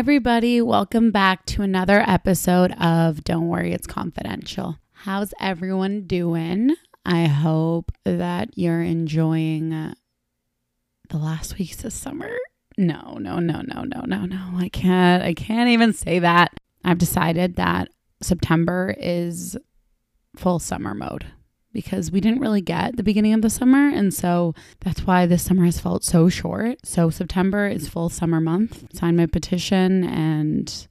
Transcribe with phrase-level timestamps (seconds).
[0.00, 0.62] everybody.
[0.62, 4.78] Welcome back to another episode of Don't Worry, It's Confidential.
[4.92, 6.74] How's everyone doing?
[7.04, 9.68] I hope that you're enjoying
[11.10, 12.30] the last weeks of summer.
[12.78, 14.52] No, no, no, no, no, no, no.
[14.56, 16.58] I can't, I can't even say that.
[16.82, 17.90] I've decided that
[18.22, 19.54] September is
[20.34, 21.26] full summer mode
[21.72, 23.88] because we didn't really get the beginning of the summer.
[23.88, 26.78] And so that's why this summer has felt so short.
[26.84, 28.94] So September is full summer month.
[28.94, 30.88] Sign my petition and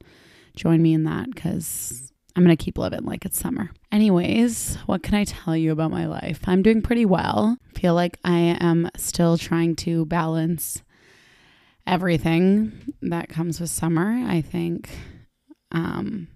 [0.56, 3.70] join me in that because I'm going to keep living like it's summer.
[3.92, 6.40] Anyways, what can I tell you about my life?
[6.46, 7.58] I'm doing pretty well.
[7.74, 10.82] feel like I am still trying to balance
[11.86, 14.24] everything that comes with summer.
[14.26, 14.90] I think
[15.72, 16.28] um,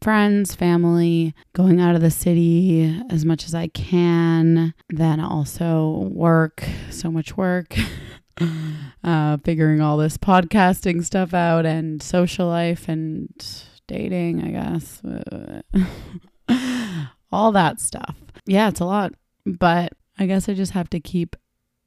[0.00, 6.64] friends, family, going out of the city as much as I can, then also work,
[6.90, 7.74] so much work.
[9.04, 13.30] uh, figuring all this podcasting stuff out and social life and
[13.86, 15.02] dating, I guess.
[17.32, 18.16] all that stuff.
[18.46, 19.12] Yeah, it's a lot,
[19.44, 21.36] but I guess I just have to keep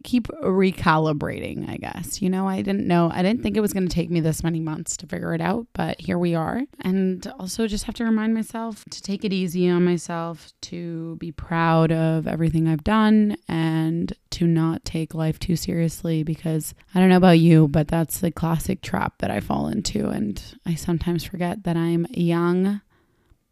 [0.03, 2.21] keep recalibrating, I guess.
[2.21, 4.43] You know, I didn't know, I didn't think it was going to take me this
[4.43, 6.61] many months to figure it out, but here we are.
[6.81, 11.31] And also just have to remind myself to take it easy on myself, to be
[11.31, 17.09] proud of everything I've done, and to not take life too seriously because I don't
[17.09, 20.09] know about you, but that's the classic trap that I fall into.
[20.09, 22.81] And I sometimes forget that I'm young.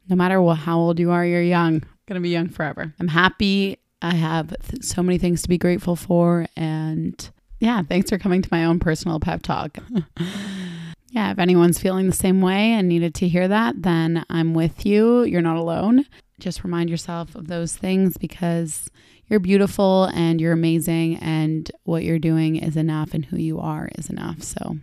[0.09, 1.83] No matter what, how old you are, you're young.
[2.08, 2.93] Gonna be young forever.
[2.99, 6.47] I'm happy I have th- so many things to be grateful for.
[6.55, 9.77] And yeah, thanks for coming to my own personal pep talk.
[11.09, 14.85] yeah, if anyone's feeling the same way and needed to hear that, then I'm with
[14.85, 15.23] you.
[15.23, 16.05] You're not alone.
[16.39, 18.89] Just remind yourself of those things because
[19.27, 23.89] you're beautiful and you're amazing, and what you're doing is enough, and who you are
[23.97, 24.43] is enough.
[24.43, 24.77] So,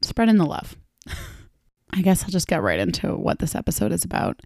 [0.00, 0.76] spreading the love.
[1.92, 4.40] I guess I'll just get right into what this episode is about.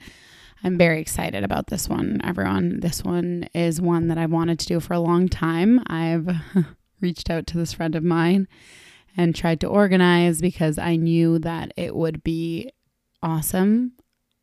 [0.64, 2.80] I'm very excited about this one, everyone.
[2.80, 5.82] This one is one that I've wanted to do for a long time.
[5.86, 6.28] I've
[7.00, 8.48] reached out to this friend of mine
[9.16, 12.70] and tried to organize because I knew that it would be
[13.22, 13.92] awesome.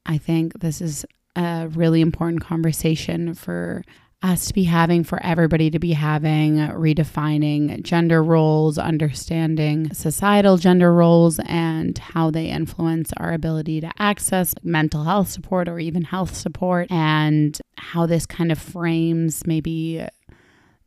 [0.06, 3.84] I think this is a really important conversation for
[4.23, 10.94] us to be having, for everybody to be having, redefining gender roles, understanding societal gender
[10.94, 16.35] roles, and how they influence our ability to access mental health support or even health
[16.35, 20.01] support, and how this kind of frames maybe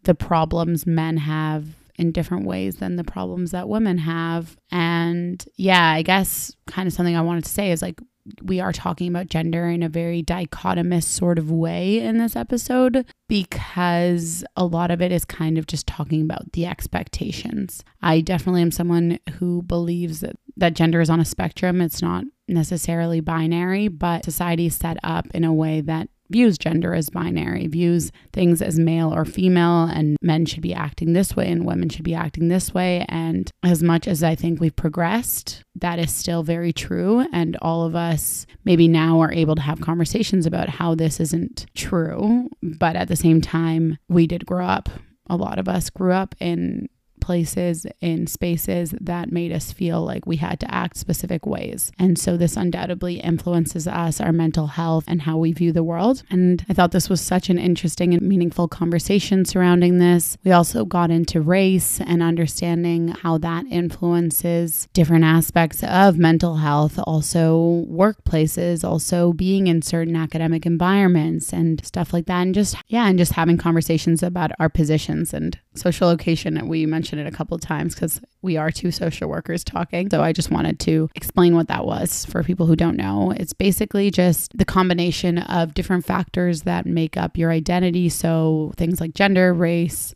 [0.05, 1.67] the problems men have
[1.99, 4.57] in different ways than the problems that women have.
[4.71, 8.01] And yeah, I guess kind of something I wanted to say is like,
[8.43, 13.07] we are talking about gender in a very dichotomous sort of way in this episode
[13.29, 17.85] because a lot of it is kind of just talking about the expectations.
[18.03, 21.81] I definitely am someone who believes that, that gender is on a spectrum.
[21.81, 26.95] It's not necessarily binary, but society is set up in a way that views gender
[26.95, 31.49] as binary, views things as male or female, and men should be acting this way
[31.49, 33.05] and women should be acting this way.
[33.09, 37.27] And as much as I think we've progressed, that is still very true.
[37.33, 41.67] And all of us maybe now are able to have conversations about how this isn't
[41.75, 42.49] true.
[42.63, 44.89] But at the same time, we did grow up.
[45.29, 46.89] A lot of us grew up in
[47.27, 51.91] places, in spaces that made us feel like we had to act specific ways.
[51.99, 56.23] And so this undoubtedly influences us, our mental health, and how we view the world.
[56.31, 60.39] And I thought this was such an interesting and meaningful conversation surrounding this.
[60.45, 66.97] We also got into race and understanding how that influences different aspects of mental health,
[67.09, 72.43] also workplaces, also being in certain academic environments and stuff like that.
[72.43, 76.55] And just, yeah, and just having conversations about our positions and social location.
[76.55, 80.11] That we mentioned it a couple times because we are two social workers talking.
[80.11, 83.33] So I just wanted to explain what that was for people who don't know.
[83.37, 88.09] It's basically just the combination of different factors that make up your identity.
[88.09, 90.15] So things like gender, race,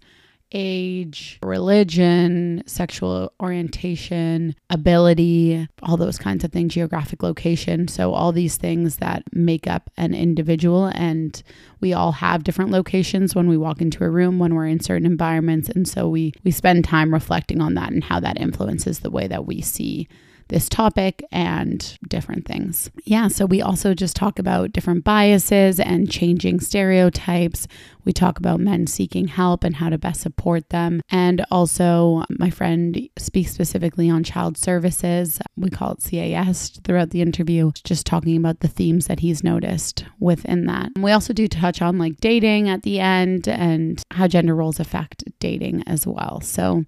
[0.53, 7.89] age, religion, sexual orientation, ability, all those kinds of things, geographic location.
[7.89, 10.87] So, all these things that make up an individual.
[10.87, 11.43] And
[11.81, 15.07] we all have different locations when we walk into a room, when we're in certain
[15.07, 15.69] environments.
[15.69, 19.27] And so, we, we spend time reflecting on that and how that influences the way
[19.29, 20.09] that we see
[20.51, 22.91] this topic and different things.
[23.05, 27.67] Yeah, so we also just talk about different biases and changing stereotypes.
[28.05, 31.01] We talk about men seeking help and how to best support them.
[31.11, 35.41] And also, my friend speaks specifically on child services.
[35.57, 40.05] We call it CAS throughout the interview, just talking about the themes that he's noticed
[40.19, 40.91] within that.
[40.99, 45.25] We also do touch on like dating at the end and how gender roles affect
[45.39, 46.41] dating as well.
[46.41, 46.85] So,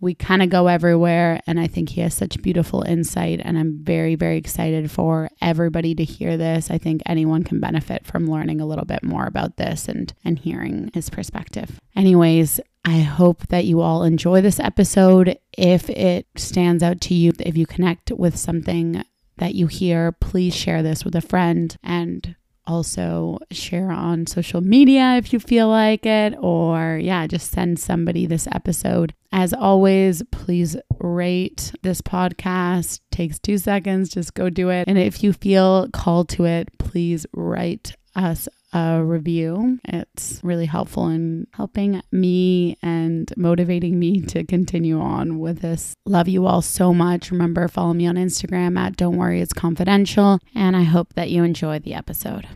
[0.00, 1.40] we kind of go everywhere.
[1.46, 3.40] And I think he has such beautiful insight.
[3.42, 6.70] And I'm very, very excited for everybody to hear this.
[6.70, 10.38] I think anyone can benefit from learning a little bit more about this and, and
[10.38, 11.80] hearing his perspective.
[11.96, 15.38] Anyways, I hope that you all enjoy this episode.
[15.56, 19.04] If it stands out to you, if you connect with something
[19.38, 22.36] that you hear, please share this with a friend and
[22.68, 28.26] also share on social media if you feel like it, or yeah, just send somebody
[28.26, 29.14] this episode.
[29.32, 33.00] As always, please rate this podcast.
[33.10, 34.86] Takes two seconds, just go do it.
[34.86, 39.78] And if you feel called to it, please write us a review.
[39.84, 45.94] It's really helpful in helping me and motivating me to continue on with this.
[46.04, 47.30] Love you all so much.
[47.30, 50.38] Remember, follow me on Instagram at Don't Worry It's Confidential.
[50.54, 52.46] And I hope that you enjoy the episode.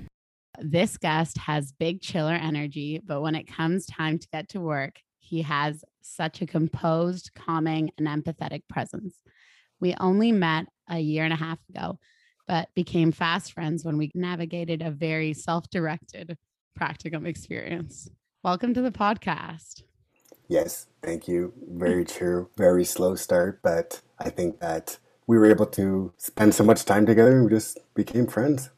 [0.58, 5.00] This guest has big chiller energy, but when it comes time to get to work,
[5.18, 9.14] he has such a composed, calming, and empathetic presence.
[9.80, 11.98] We only met a year and a half ago
[12.46, 16.36] but became fast friends when we navigated a very self directed
[16.78, 18.10] practicum experience.
[18.42, 19.82] Welcome to the podcast.
[20.48, 21.52] Yes, thank you.
[21.68, 22.48] Very true.
[22.56, 27.06] Very slow start, but I think that we were able to spend so much time
[27.06, 28.70] together and we just became friends.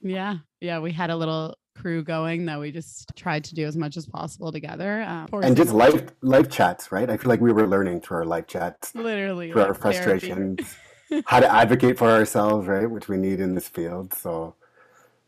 [0.00, 0.38] Yeah.
[0.60, 0.78] Yeah.
[0.78, 4.06] We had a little crew going that we just tried to do as much as
[4.06, 5.02] possible together.
[5.02, 7.08] Um, and just live live chats, right?
[7.08, 8.94] I feel like we were learning through our live chats.
[8.94, 9.52] Literally.
[9.52, 10.76] Through like our frustrations.
[11.26, 12.90] how to advocate for ourselves, right?
[12.90, 14.14] Which we need in this field.
[14.14, 14.54] So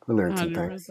[0.07, 0.91] we learned some things.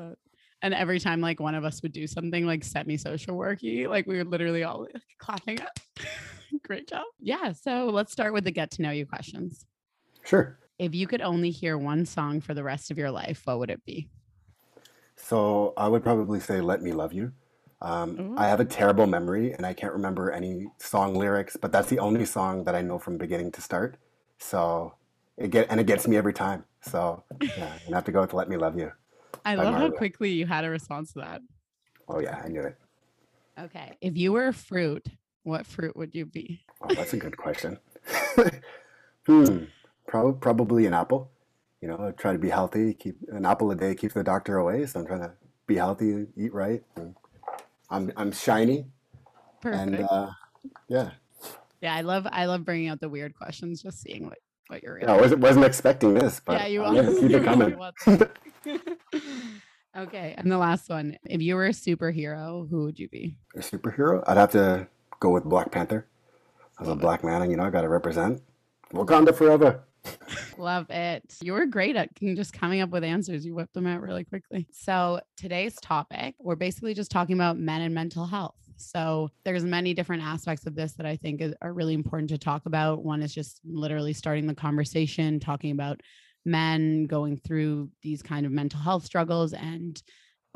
[0.61, 4.07] And every time like one of us would do something like semi social worky, like
[4.07, 5.79] we were literally all like, clapping up.
[6.63, 7.03] Great job.
[7.19, 7.53] Yeah.
[7.53, 9.65] So let's start with the get to know you questions.
[10.25, 10.59] Sure.
[10.77, 13.69] If you could only hear one song for the rest of your life, what would
[13.69, 14.09] it be?
[15.15, 17.33] So I would probably say Let Me Love You.
[17.81, 21.89] Um, I have a terrible memory and I can't remember any song lyrics, but that's
[21.89, 23.97] the only song that I know from beginning to start.
[24.39, 24.95] So
[25.37, 26.65] it get and it gets me every time.
[26.81, 28.91] So yeah, you have to go with "Let Me Love You."
[29.45, 31.41] I love how quickly you had a response to that.
[32.07, 32.77] Oh yeah, I knew it.
[33.59, 35.05] Okay, if you were a fruit,
[35.43, 36.61] what fruit would you be?
[36.81, 37.77] Oh, that's a good question.
[39.25, 39.65] hmm,
[40.07, 41.29] Pro- probably an apple.
[41.81, 42.93] You know, I try to be healthy.
[42.93, 44.85] Keep an apple a day keeps the doctor away.
[44.85, 45.33] So I'm trying to
[45.67, 46.83] be healthy, eat right.
[47.89, 48.85] I'm I'm shiny.
[49.61, 49.81] Perfect.
[49.81, 50.29] And uh,
[50.87, 51.11] yeah,
[51.81, 54.37] yeah, I love I love bringing out the weird questions, just seeing what
[54.67, 54.99] what you're.
[54.99, 57.77] Yeah, I wasn't wasn't expecting this, but yeah, you yeah, keep it coming.
[59.97, 63.37] okay, and the last one: if you were a superhero, who would you be?
[63.55, 64.23] A superhero?
[64.27, 64.87] I'd have to
[65.19, 66.05] go with Black Panther.
[66.79, 68.41] As a black man, and you know, I got to represent
[68.93, 69.83] Wakanda forever.
[70.57, 71.35] Love it.
[71.41, 73.45] You were great at just coming up with answers.
[73.45, 74.65] You whipped them out really quickly.
[74.71, 78.55] So, today's topic, we're basically just talking about men and mental health.
[78.79, 82.37] So there's many different aspects of this that I think is, are really important to
[82.37, 83.03] talk about.
[83.03, 86.01] One is just literally starting the conversation, talking about
[86.45, 90.01] men going through these kind of mental health struggles and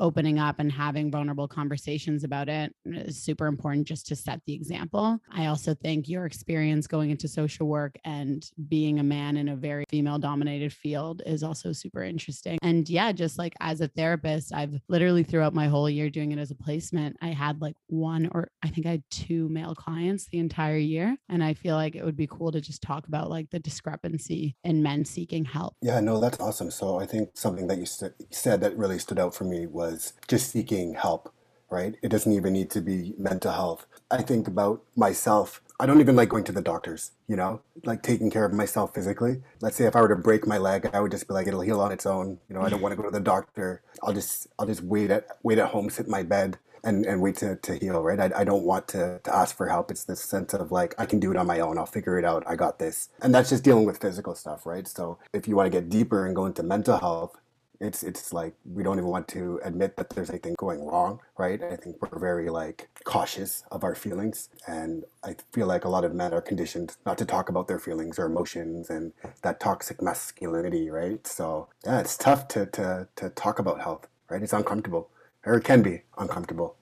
[0.00, 4.40] opening up and having vulnerable conversations about it uh, is super important just to set
[4.46, 5.18] the example.
[5.30, 9.56] I also think your experience going into social work and being a man in a
[9.56, 12.58] very female dominated field is also super interesting.
[12.62, 16.38] And yeah, just like as a therapist, I've literally throughout my whole year doing it
[16.38, 20.26] as a placement, I had like one or I think I had two male clients
[20.26, 21.16] the entire year.
[21.28, 24.56] And I feel like it would be cool to just talk about like the discrepancy
[24.64, 25.76] in men seeking help.
[25.80, 26.70] Yeah, no, that's awesome.
[26.70, 30.12] So I think something that you said that really stood out for me was was
[30.28, 31.32] just seeking help,
[31.70, 31.96] right?
[32.02, 33.86] It doesn't even need to be mental health.
[34.10, 35.60] I think about myself.
[35.80, 38.94] I don't even like going to the doctors, you know, like taking care of myself
[38.94, 39.42] physically.
[39.60, 41.62] Let's say if I were to break my leg, I would just be like, it'll
[41.62, 42.38] heal on its own.
[42.48, 43.82] You know, I don't want to go to the doctor.
[44.02, 47.20] I'll just, I'll just wait at, wait at home, sit in my bed and, and
[47.20, 48.20] wait to, to heal, right?
[48.20, 49.90] I, I don't want to, to ask for help.
[49.90, 51.76] It's this sense of like, I can do it on my own.
[51.76, 52.44] I'll figure it out.
[52.46, 53.08] I got this.
[53.20, 54.86] And that's just dealing with physical stuff, right?
[54.86, 57.40] So if you want to get deeper and go into mental health,
[57.84, 61.62] it's it's like we don't even want to admit that there's anything going wrong right?
[61.62, 66.04] I think we're very like cautious of our feelings and i feel like a lot
[66.04, 69.12] of men are conditioned not to talk about their feelings or emotions and
[69.42, 71.26] that toxic masculinity right?
[71.26, 74.42] So yeah it's tough to to to talk about health right?
[74.42, 75.10] It's uncomfortable
[75.44, 76.76] or it can be uncomfortable.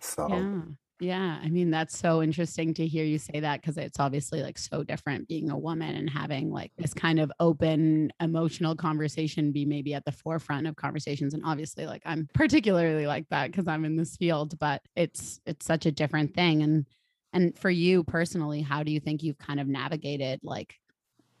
[0.00, 0.60] So yeah.
[1.02, 4.56] Yeah, I mean that's so interesting to hear you say that because it's obviously like
[4.56, 9.64] so different being a woman and having like this kind of open emotional conversation be
[9.64, 13.84] maybe at the forefront of conversations and obviously like I'm particularly like that because I'm
[13.84, 16.86] in this field but it's it's such a different thing and
[17.32, 20.76] and for you personally how do you think you've kind of navigated like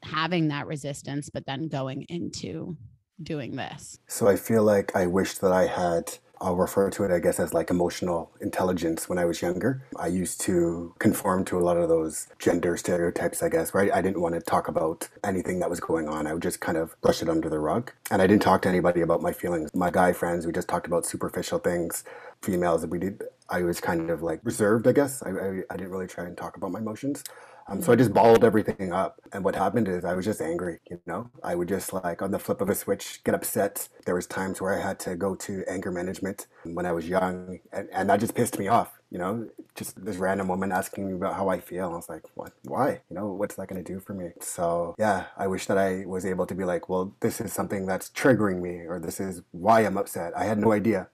[0.02, 2.76] having that resistance but then going into
[3.22, 4.00] doing this?
[4.08, 7.40] So I feel like I wish that I had I'll refer to it, I guess,
[7.40, 9.82] as like emotional intelligence when I was younger.
[9.96, 13.92] I used to conform to a lot of those gender stereotypes, I guess, right?
[13.94, 16.26] I didn't want to talk about anything that was going on.
[16.26, 17.92] I would just kind of brush it under the rug.
[18.10, 19.70] And I didn't talk to anybody about my feelings.
[19.74, 22.04] My guy friends, we just talked about superficial things.
[22.42, 25.22] Females, we did, I was kind of like reserved, I guess.
[25.22, 27.22] I, I, I didn't really try and talk about my emotions.
[27.68, 29.20] Um, so I just balled everything up.
[29.32, 31.30] And what happened is I was just angry, you know?
[31.44, 33.88] I would just like on the flip of a switch get upset.
[34.04, 37.60] There was times where I had to go to anger management when I was young
[37.72, 39.48] and, and that just pissed me off, you know?
[39.76, 41.84] Just this random woman asking me about how I feel.
[41.84, 42.52] I was like, what?
[42.64, 43.00] Why?
[43.08, 44.32] You know, what's that going to do for me?
[44.40, 47.86] So yeah, I wish that I was able to be like, well, this is something
[47.86, 50.36] that's triggering me or this is why I'm upset.
[50.36, 51.08] I had no idea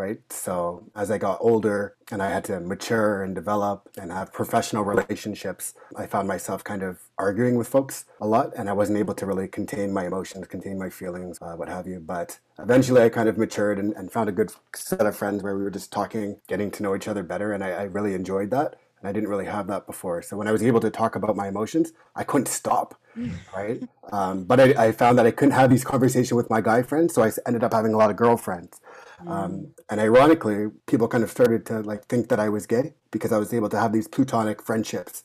[0.00, 0.20] right?
[0.32, 4.82] So as I got older and I had to mature and develop and have professional
[4.82, 9.14] relationships, I found myself kind of arguing with folks a lot and I wasn't able
[9.14, 12.00] to really contain my emotions, contain my feelings, uh, what have you.
[12.00, 15.56] But eventually I kind of matured and, and, found a good set of friends where
[15.56, 17.52] we were just talking, getting to know each other better.
[17.52, 18.76] And I, I really enjoyed that.
[19.00, 20.20] And I didn't really have that before.
[20.22, 23.00] So when I was able to talk about my emotions, I couldn't stop,
[23.56, 23.82] right?
[24.12, 27.14] Um, but I, I, found that I couldn't have these conversations with my guy friends,
[27.14, 28.80] so I ended up having a lot of girlfriends.
[29.26, 29.70] Um, mm.
[29.88, 33.38] and ironically, people kind of started to like think that I was gay because I
[33.38, 35.24] was able to have these platonic friendships,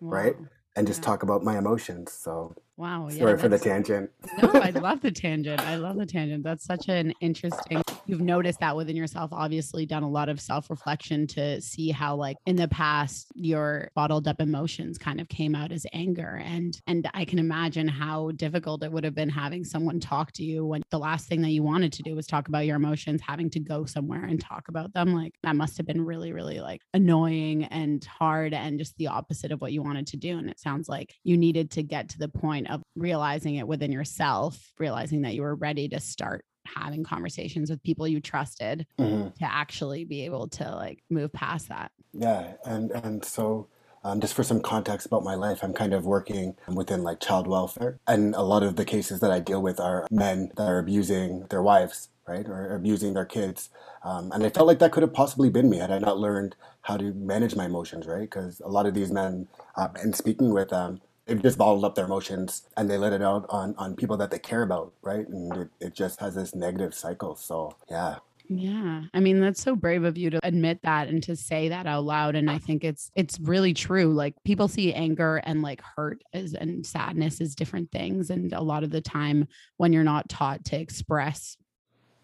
[0.00, 0.10] wow.
[0.10, 0.36] right?
[0.76, 1.06] And just yeah.
[1.06, 2.12] talk about my emotions.
[2.12, 3.08] So Wow.
[3.08, 4.10] Yeah, Sorry for the tangent.
[4.42, 5.60] no, I love the tangent.
[5.60, 6.42] I love the tangent.
[6.42, 7.82] That's such an interesting.
[8.06, 12.36] You've noticed that within yourself, obviously done a lot of self-reflection to see how like
[12.46, 16.42] in the past your bottled up emotions kind of came out as anger.
[16.44, 20.44] And and I can imagine how difficult it would have been having someone talk to
[20.44, 23.20] you when the last thing that you wanted to do was talk about your emotions,
[23.24, 25.14] having to go somewhere and talk about them.
[25.14, 29.52] Like that must have been really, really like annoying and hard and just the opposite
[29.52, 30.38] of what you wanted to do.
[30.38, 33.66] And it sounds like you needed to get to the point point of realizing it
[33.66, 38.86] within yourself, realizing that you were ready to start having conversations with people you trusted
[38.98, 39.28] mm-hmm.
[39.38, 41.90] to actually be able to like move past that.
[42.12, 43.68] Yeah, and and so
[44.02, 47.46] um, just for some context about my life, I'm kind of working within like child
[47.46, 50.78] welfare, and a lot of the cases that I deal with are men that are
[50.78, 53.70] abusing their wives, right, or abusing their kids,
[54.02, 56.56] um, and I felt like that could have possibly been me had I not learned
[56.82, 58.28] how to manage my emotions, right?
[58.30, 61.94] Because a lot of these men, uh, and speaking with them, they've just bottled up
[61.94, 65.28] their emotions and they let it out on on people that they care about right
[65.28, 68.16] and it, it just has this negative cycle so yeah
[68.48, 69.04] yeah.
[69.14, 72.04] I mean, that's so brave of you to admit that and to say that out
[72.04, 72.36] loud.
[72.36, 74.12] And I think it's it's really true.
[74.12, 78.28] Like people see anger and like hurt as and sadness as different things.
[78.28, 81.56] And a lot of the time when you're not taught to express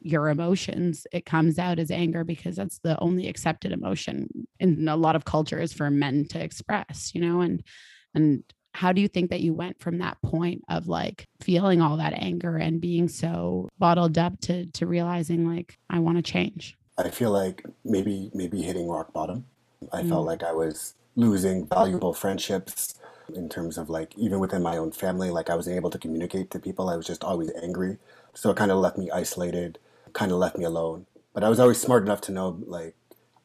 [0.03, 4.29] your emotions, it comes out as anger because that's the only accepted emotion
[4.59, 7.63] in a lot of cultures for men to express, you know, and
[8.15, 8.43] and
[8.73, 12.13] how do you think that you went from that point of like feeling all that
[12.15, 16.77] anger and being so bottled up to to realizing like I want to change?
[16.99, 19.47] I feel like maybe maybe hitting rock bottom.
[19.93, 20.09] I mm.
[20.09, 22.95] felt like I was losing valuable friendships
[23.35, 26.51] in terms of like even within my own family like I wasn't able to communicate
[26.51, 26.89] to people.
[26.89, 27.99] I was just always angry.
[28.35, 29.79] So it kind of left me isolated,
[30.13, 31.07] kind of left me alone.
[31.33, 32.95] But I was always smart enough to know like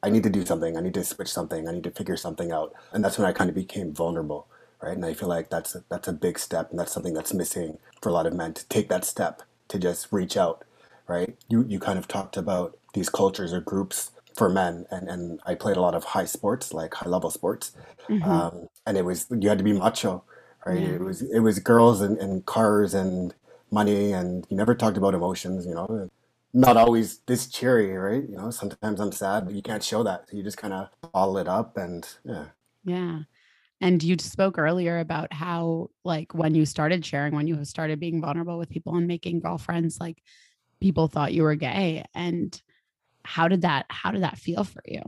[0.02, 0.76] I need to do something.
[0.76, 1.66] I need to switch something.
[1.66, 2.74] I need to figure something out.
[2.92, 4.46] And that's when I kind of became vulnerable
[4.86, 4.96] right?
[4.96, 7.78] And I feel like that's a, that's a big step, and that's something that's missing
[8.00, 10.64] for a lot of men to take that step to just reach out,
[11.08, 11.36] right?
[11.48, 15.54] You you kind of talked about these cultures or groups for men, and and I
[15.54, 17.72] played a lot of high sports, like high level sports,
[18.08, 18.30] mm-hmm.
[18.30, 20.22] um, and it was you had to be macho,
[20.64, 20.80] right?
[20.80, 20.94] Yeah.
[20.94, 23.34] It was it was girls and, and cars and
[23.70, 26.08] money, and you never talked about emotions, you know.
[26.54, 28.26] Not always this cheery, right?
[28.26, 30.30] You know, sometimes I'm sad, but you can't show that.
[30.30, 32.46] So you just kind of bottle it up, and yeah.
[32.84, 33.18] Yeah.
[33.80, 38.20] And you spoke earlier about how, like, when you started sharing, when you started being
[38.20, 40.22] vulnerable with people and making girlfriends, like,
[40.80, 42.04] people thought you were gay.
[42.14, 42.58] And
[43.22, 45.02] how did that, how did that feel for you?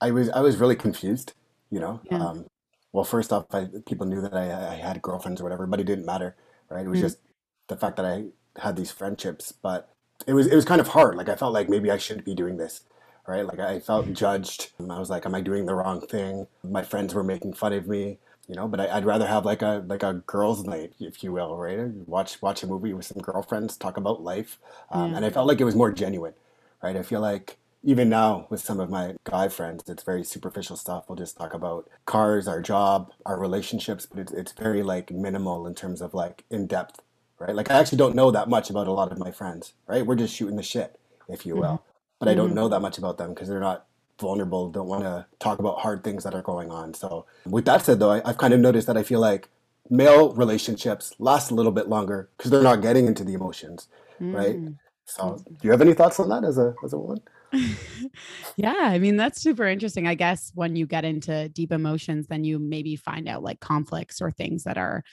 [0.00, 1.34] I was, I was really confused,
[1.70, 2.00] you know.
[2.10, 2.24] Yeah.
[2.24, 2.46] Um,
[2.92, 5.84] well, first off, I, people knew that I, I, had girlfriends or whatever, but it
[5.84, 6.36] didn't matter,
[6.70, 6.86] right?
[6.86, 7.06] It was mm-hmm.
[7.06, 7.18] just
[7.66, 8.24] the fact that I
[8.58, 9.94] had these friendships, but
[10.26, 11.16] it was, it was kind of hard.
[11.16, 12.84] Like, I felt like maybe I shouldn't be doing this
[13.28, 13.46] right?
[13.46, 14.70] Like I felt judged.
[14.80, 16.46] I was like, am I doing the wrong thing?
[16.64, 18.18] My friends were making fun of me,
[18.48, 18.66] you know.
[18.66, 21.78] But I, would rather have like a like a girls' night, if you will, right?
[22.06, 24.58] Watch watch a movie with some girlfriends, talk about life,
[24.90, 26.34] um, and I felt like it was more genuine,
[26.82, 26.96] right?
[26.96, 31.04] I feel like even now with some of my guy friends, it's very superficial stuff.
[31.08, 35.66] We'll just talk about cars, our job, our relationships, but it's it's very like minimal
[35.66, 37.02] in terms of like in depth,
[37.38, 37.54] right?
[37.54, 40.06] Like I actually don't know that much about a lot of my friends, right?
[40.06, 41.82] We're just shooting the shit, if you will.
[42.20, 42.56] Mm-hmm but I don't mm-hmm.
[42.56, 43.86] know that much about them because they're not
[44.20, 46.92] vulnerable, don't want to talk about hard things that are going on.
[46.94, 49.48] So, with that said, though, I, have kind of noticed that I feel like
[49.88, 53.86] male relationships last a little bit longer because they're not getting into the emotions,
[54.20, 54.34] mm.
[54.34, 54.56] right?
[55.04, 57.20] So, do you have any thoughts on that as a as a woman?
[58.56, 60.06] yeah, I mean that's super interesting.
[60.06, 64.20] I guess when you get into deep emotions, then you maybe find out like conflicts
[64.20, 65.04] or things that are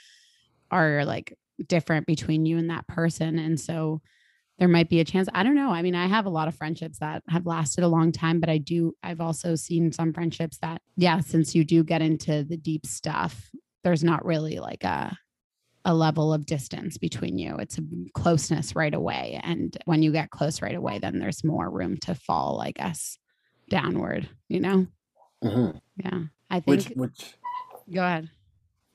[0.72, 3.40] are like different between you and that person.
[3.40, 4.02] And so
[4.58, 5.28] there might be a chance.
[5.34, 5.70] I don't know.
[5.72, 8.50] I mean, I have a lot of friendships that have lasted a long time, but
[8.50, 12.58] I do, I've also seen some friendships that, yeah, since you do get into the
[12.58, 13.52] deep stuff,
[13.84, 15.18] there's not really like a,
[15.84, 17.58] a level of distance between you.
[17.58, 17.82] It's a
[18.14, 19.40] closeness right away.
[19.44, 23.18] And when you get close right away, then there's more room to fall, I guess,
[23.70, 24.88] downward, you know?
[25.44, 25.78] Mm-hmm.
[26.04, 26.20] Yeah.
[26.50, 26.88] I think.
[26.88, 27.34] Which, which,
[27.94, 28.30] go ahead.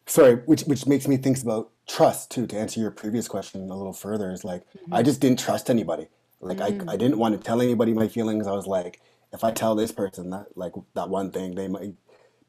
[0.06, 2.46] Sorry, which which makes me think about trust too.
[2.46, 4.94] To answer your previous question a little further, is like mm-hmm.
[4.94, 6.08] I just didn't trust anybody.
[6.40, 6.88] Like mm-hmm.
[6.88, 8.46] I, I didn't want to tell anybody my feelings.
[8.46, 9.00] I was like,
[9.32, 11.94] if I tell this person that like that one thing, they might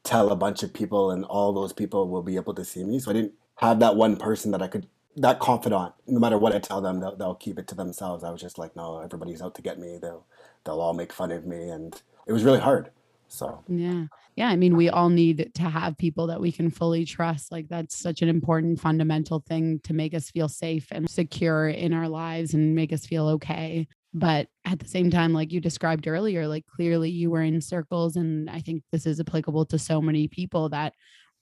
[0.04, 2.98] tell a bunch of people, and all those people will be able to see me.
[2.98, 5.94] So I didn't have that one person that I could that confidant.
[6.06, 8.24] No matter what I tell them, they'll, they'll keep it to themselves.
[8.24, 9.98] I was just like, no, everybody's out to get me.
[10.00, 10.24] They'll
[10.64, 12.90] they'll all make fun of me, and it was really hard.
[13.32, 14.04] So yeah,
[14.36, 14.48] yeah.
[14.48, 17.50] I mean, we all need to have people that we can fully trust.
[17.50, 21.94] Like that's such an important fundamental thing to make us feel safe and secure in
[21.94, 23.88] our lives and make us feel okay.
[24.12, 28.16] But at the same time, like you described earlier, like clearly you were in circles,
[28.16, 30.92] and I think this is applicable to so many people that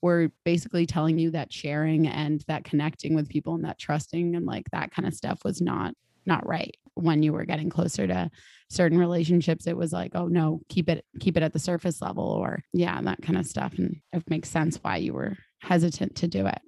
[0.01, 4.45] were basically telling you that sharing and that connecting with people and that trusting and
[4.45, 5.93] like that kind of stuff was not
[6.25, 8.29] not right when you were getting closer to
[8.69, 12.23] certain relationships it was like oh no keep it keep it at the surface level
[12.23, 16.27] or yeah that kind of stuff and it makes sense why you were hesitant to
[16.27, 16.61] do it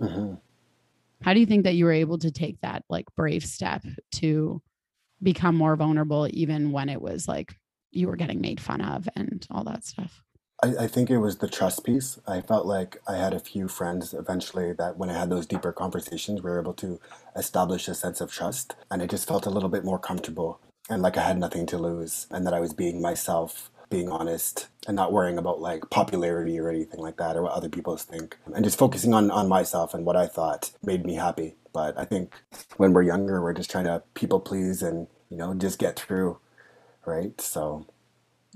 [0.00, 0.34] mm-hmm.
[1.22, 4.60] how do you think that you were able to take that like brave step to
[5.22, 7.54] become more vulnerable even when it was like
[7.90, 10.22] you were getting made fun of and all that stuff
[10.62, 12.18] I, I think it was the trust piece.
[12.26, 15.72] I felt like I had a few friends eventually that when I had those deeper
[15.72, 17.00] conversations, we were able to
[17.36, 18.74] establish a sense of trust.
[18.90, 21.78] And I just felt a little bit more comfortable and like I had nothing to
[21.78, 26.58] lose and that I was being myself, being honest and not worrying about like popularity
[26.58, 28.38] or anything like that or what other people think.
[28.54, 31.56] And just focusing on, on myself and what I thought made me happy.
[31.72, 32.34] But I think
[32.78, 36.38] when we're younger, we're just trying to people please and, you know, just get through.
[37.04, 37.40] Right.
[37.40, 37.86] So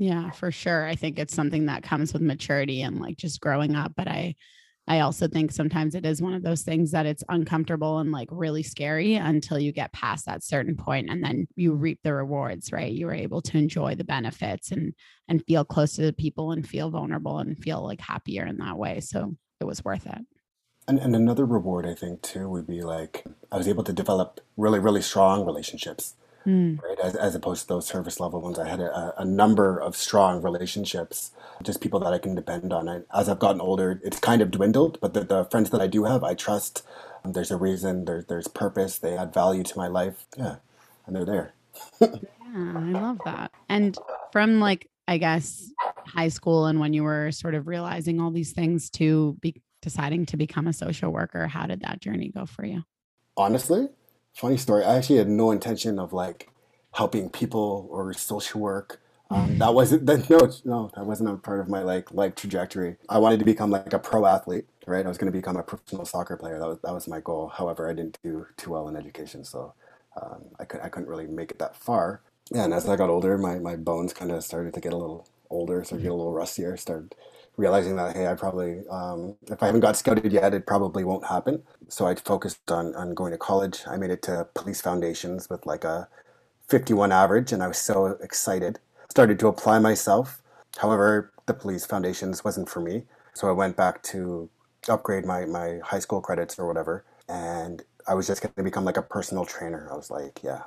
[0.00, 0.86] yeah, for sure.
[0.86, 3.92] I think it's something that comes with maturity and like just growing up.
[3.94, 4.34] But I,
[4.88, 8.28] I also think sometimes it is one of those things that it's uncomfortable and like
[8.30, 12.72] really scary until you get past that certain point and then you reap the rewards,
[12.72, 12.90] right?
[12.90, 14.94] You are able to enjoy the benefits and
[15.28, 18.78] and feel close to the people and feel vulnerable and feel like happier in that
[18.78, 19.00] way.
[19.00, 20.22] So it was worth it.
[20.88, 24.40] And, and another reward I think too would be like I was able to develop
[24.56, 26.14] really, really strong relationships
[26.46, 26.82] mm.
[26.82, 26.98] right?
[26.98, 28.58] As, as opposed to those service level ones.
[28.58, 32.88] I had a, a, number of strong relationships, just people that I can depend on.
[32.88, 35.86] And as I've gotten older, it's kind of dwindled, but the, the friends that I
[35.86, 36.86] do have, I trust.
[37.24, 40.26] Um, there's a reason, there, there's purpose, they add value to my life.
[40.36, 40.56] Yeah,
[41.06, 41.54] and they're there.
[42.00, 42.08] yeah,
[42.54, 43.52] I love that.
[43.68, 43.96] And
[44.32, 45.70] from like, I guess,
[46.06, 50.26] high school and when you were sort of realizing all these things to be deciding
[50.26, 52.84] to become a social worker, how did that journey go for you?
[53.36, 53.88] Honestly,
[54.34, 54.84] funny story.
[54.84, 56.50] I actually had no intention of like
[56.92, 59.00] helping people or social work.
[59.30, 62.96] Um, that wasn't that no no that wasn't a part of my like life trajectory.
[63.08, 65.04] I wanted to become like a pro athlete, right?
[65.04, 66.58] I was going to become a professional soccer player.
[66.58, 67.48] That was that was my goal.
[67.48, 69.74] However, I didn't do too well in education, so
[70.20, 72.22] um, I could I couldn't really make it that far.
[72.50, 74.96] Yeah, and as I got older, my my bones kind of started to get a
[74.96, 76.76] little older, so get a little rustier.
[76.76, 77.14] Started
[77.56, 81.26] realizing that hey, I probably um, if I haven't got scouted yet, it probably won't
[81.26, 81.62] happen.
[81.88, 83.82] So I focused on on going to college.
[83.86, 86.08] I made it to Police Foundations with like a
[86.68, 88.78] 51 average, and I was so excited.
[89.10, 90.42] Started to apply myself.
[90.78, 94.48] However, the Police Foundations wasn't for me, so I went back to
[94.88, 98.84] upgrade my my high school credits or whatever, and I was just going to become
[98.84, 99.88] like a personal trainer.
[99.90, 100.62] I was like, yeah,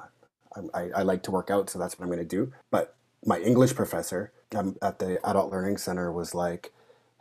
[0.73, 2.51] I, I like to work out, so that's what I'm going to do.
[2.71, 6.71] But my English professor um, at the Adult Learning Center was like,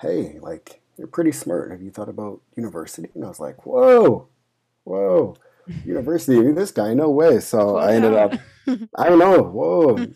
[0.00, 1.70] hey, like, you're pretty smart.
[1.70, 3.08] Have you thought about university?
[3.14, 4.28] And I was like, whoa,
[4.84, 5.36] whoa,
[5.84, 7.40] university, this guy, no way.
[7.40, 8.32] So I ended up,
[8.96, 10.06] I don't know, whoa.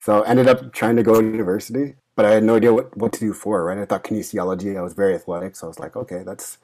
[0.00, 2.96] so I ended up trying to go to university, but I had no idea what,
[2.96, 3.78] what to do for, right?
[3.78, 5.56] I thought kinesiology, I was very athletic.
[5.56, 6.58] So I was like, okay, that's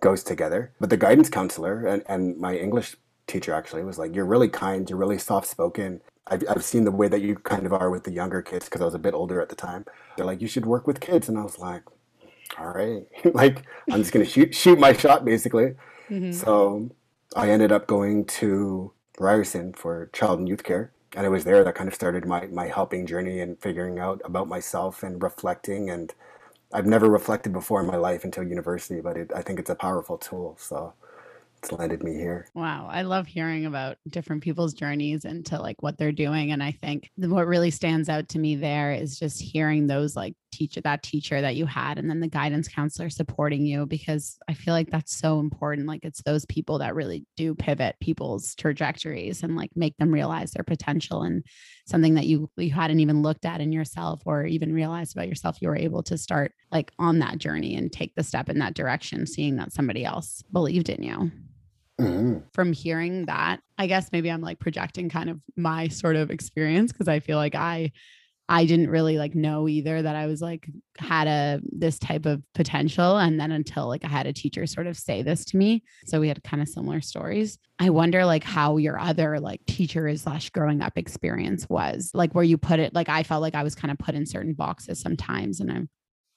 [0.00, 0.72] goes together.
[0.80, 4.88] But the guidance counselor and, and my English teacher actually was like, you're really kind,
[4.88, 6.00] you're really soft spoken.
[6.28, 8.80] I've, I've seen the way that you kind of are with the younger kids because
[8.80, 9.84] I was a bit older at the time.
[10.16, 11.28] They're like, you should work with kids.
[11.28, 11.82] And I was like,
[12.58, 15.74] all right, like I'm just gonna shoot shoot my shot basically.
[16.10, 16.32] Mm-hmm.
[16.32, 16.90] So
[17.34, 21.64] I ended up going to Ryerson for child and youth care, and it was there
[21.64, 25.90] that kind of started my my helping journey and figuring out about myself and reflecting.
[25.90, 26.14] And
[26.72, 29.74] I've never reflected before in my life until university, but it, I think it's a
[29.74, 30.56] powerful tool.
[30.58, 30.94] So
[31.72, 32.48] landed me here.
[32.54, 32.88] Wow.
[32.90, 36.52] I love hearing about different people's journeys into like what they're doing.
[36.52, 40.34] And I think what really stands out to me there is just hearing those like
[40.52, 44.54] teacher, that teacher that you had, and then the guidance counselor supporting you, because I
[44.54, 45.86] feel like that's so important.
[45.86, 50.52] Like it's those people that really do pivot people's trajectories and like make them realize
[50.52, 51.44] their potential and
[51.86, 55.58] something that you you hadn't even looked at in yourself or even realized about yourself.
[55.60, 58.74] You were able to start like on that journey and take the step in that
[58.74, 61.30] direction, seeing that somebody else believed in you.
[61.98, 66.30] Hmm From hearing that, I guess maybe I'm like projecting kind of my sort of
[66.30, 67.92] experience because I feel like I
[68.48, 72.42] I didn't really like know either that I was like had a this type of
[72.54, 75.82] potential and then until like I had a teacher sort of say this to me
[76.04, 77.58] so we had kind of similar stories.
[77.80, 82.44] I wonder like how your other like teacher slash growing up experience was like where
[82.44, 85.00] you put it like I felt like I was kind of put in certain boxes
[85.00, 85.88] sometimes and I'm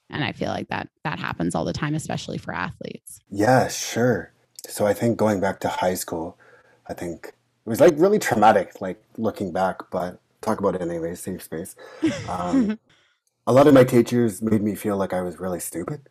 [0.10, 3.20] and I feel like that that happens all the time especially for athletes.
[3.30, 4.34] Yeah, sure.
[4.68, 6.38] So I think going back to high school,
[6.88, 11.16] I think it was like really traumatic, like looking back, but talk about it anyway,
[11.16, 11.76] safe space.
[12.28, 12.80] Um,
[13.48, 16.02] a lot of my teachers made me feel like I was really stupid,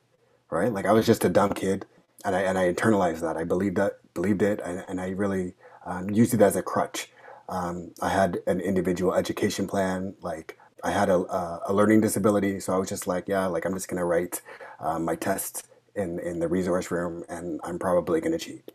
[0.50, 0.72] right?
[0.72, 1.86] Like I was just a dumb kid,
[2.24, 3.36] and I and I internalized that.
[3.36, 5.54] I believed that, believed it, and, and I really
[5.86, 7.10] um, used it as a crutch.
[7.48, 12.60] Um, I had an individual education plan, like I had a, a, a learning disability,
[12.60, 14.42] so I was just like, yeah, like I'm just gonna write
[14.80, 15.62] um, my tests
[15.98, 18.70] in in the resource room, and I'm probably gonna cheat,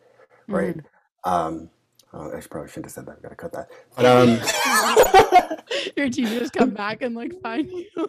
[0.47, 0.77] right?
[0.77, 1.31] Mm.
[1.31, 1.69] Um,
[2.13, 3.17] oh, I probably shouldn't have said that.
[3.17, 3.69] I've gotta cut that.
[3.95, 5.57] But um,
[5.97, 8.07] Your teachers come back and like find you.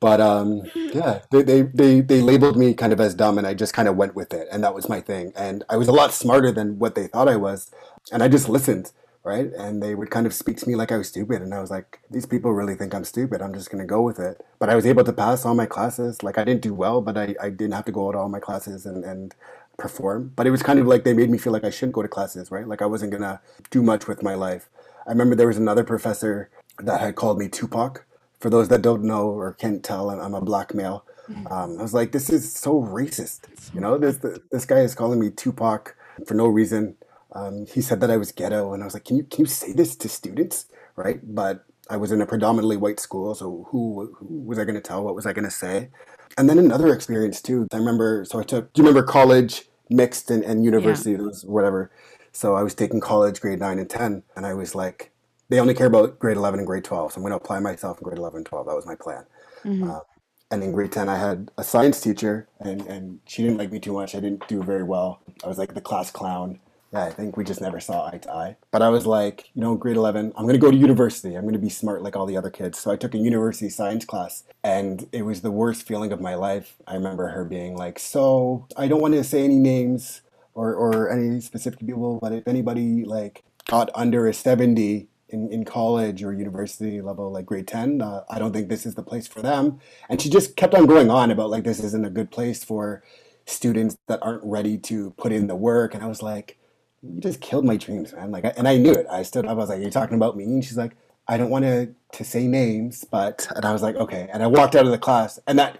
[0.00, 3.54] But um, yeah, they, they they they labeled me kind of as dumb, and I
[3.54, 5.32] just kind of went with it, and that was my thing.
[5.34, 7.72] And I was a lot smarter than what they thought I was,
[8.12, 8.92] and I just listened,
[9.28, 9.50] right?
[9.58, 11.70] And they would kind of speak to me like I was stupid, and I was
[11.70, 13.42] like, these people really think I'm stupid.
[13.42, 14.44] I'm just gonna go with it.
[14.58, 16.22] But I was able to pass all my classes.
[16.22, 18.40] Like I didn't do well, but I, I didn't have to go to all my
[18.40, 19.34] classes and and
[19.76, 20.32] perform.
[20.36, 22.08] But it was kind of like they made me feel like I shouldn't go to
[22.08, 22.66] classes, right?
[22.66, 24.68] Like I wasn't gonna do much with my life.
[25.06, 28.04] I remember there was another professor that had called me Tupac
[28.40, 31.04] for those that don't know or can't tell, I'm, I'm a black male.
[31.50, 33.40] Um, I was like, this is so racist.
[33.74, 34.18] You know, this
[34.50, 35.94] this guy is calling me Tupac
[36.26, 36.96] for no reason.
[37.38, 39.46] Um, he said that I was ghetto, and I was like, can you can you
[39.46, 41.20] say this to students, right?
[41.22, 44.80] But I was in a predominantly white school, so who, who was I going to
[44.80, 45.04] tell?
[45.04, 45.90] What was I going to say?
[46.36, 47.66] And then another experience too.
[47.72, 48.72] I remember, so I took.
[48.72, 51.16] Do you remember college mixed and, and Yeah.
[51.16, 51.90] Those whatever.
[52.32, 55.12] So I was taking college grade nine and ten, and I was like,
[55.48, 57.98] they only care about grade 11 and grade 12 so i'm going to apply myself
[57.98, 59.24] in grade 11 and 12 that was my plan
[59.64, 59.90] Mhm.
[59.90, 60.00] uh,
[60.50, 63.80] and in grade 10 i had a science teacher and, and she didn't like me
[63.80, 66.60] too much i didn't do very well i was like the class clown
[66.92, 69.60] yeah i think we just never saw eye to eye but i was like you
[69.60, 72.16] know grade 11 i'm going to go to university i'm going to be smart like
[72.16, 75.50] all the other kids so i took a university science class and it was the
[75.50, 79.24] worst feeling of my life i remember her being like so i don't want to
[79.24, 80.22] say any names
[80.54, 85.64] or, or any specific people but if anybody like got under a 70 in, in
[85.64, 89.26] college or university level, like grade 10, uh, I don't think this is the place
[89.26, 89.78] for them.
[90.08, 93.02] And she just kept on going on about like this isn't a good place for
[93.46, 95.94] students that aren't ready to put in the work.
[95.94, 96.57] And I was like,
[97.02, 98.30] you just killed my dreams, man.
[98.30, 99.06] Like, and I knew it.
[99.10, 99.50] I stood up.
[99.52, 102.24] I was like, "You're talking about me?" And she's like, "I don't want to to
[102.24, 105.38] say names, but." And I was like, "Okay." And I walked out of the class,
[105.46, 105.78] and that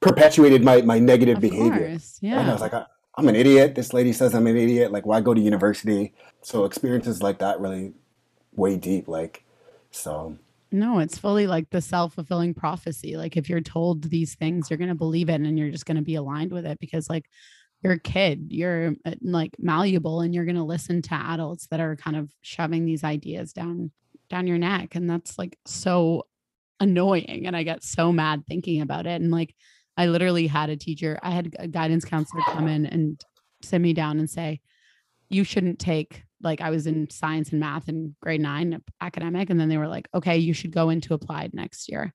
[0.00, 1.88] perpetuated my my negative Of behavior.
[1.88, 2.18] course.
[2.22, 2.32] Right?
[2.32, 2.86] And I was like, "I-
[3.16, 4.92] "I'm an idiot." This lady says I'm an idiot.
[4.92, 6.12] Like, why go to university?
[6.42, 7.94] So experiences like that really
[8.54, 9.08] way deep.
[9.08, 9.44] Like,
[9.90, 10.36] so
[10.70, 13.16] No, it's fully like the self fulfilling prophecy.
[13.16, 15.96] Like if you're told these things, you're going to believe it and you're just going
[15.96, 17.26] to be aligned with it because, like,
[17.84, 21.80] you're a kid, you're uh, like malleable and you're going to listen to adults that
[21.80, 23.92] are kind of shoving these ideas down
[24.30, 26.26] down your neck and that's like so
[26.80, 29.54] annoying and I get so mad thinking about it and like
[29.96, 33.22] I literally had a teacher, I had a guidance counselor come in and
[33.62, 34.60] sit me down and say,
[35.28, 39.58] you shouldn't take like I was in science and math in grade nine academic, and
[39.58, 42.12] then they were like, okay, you should go into applied next year.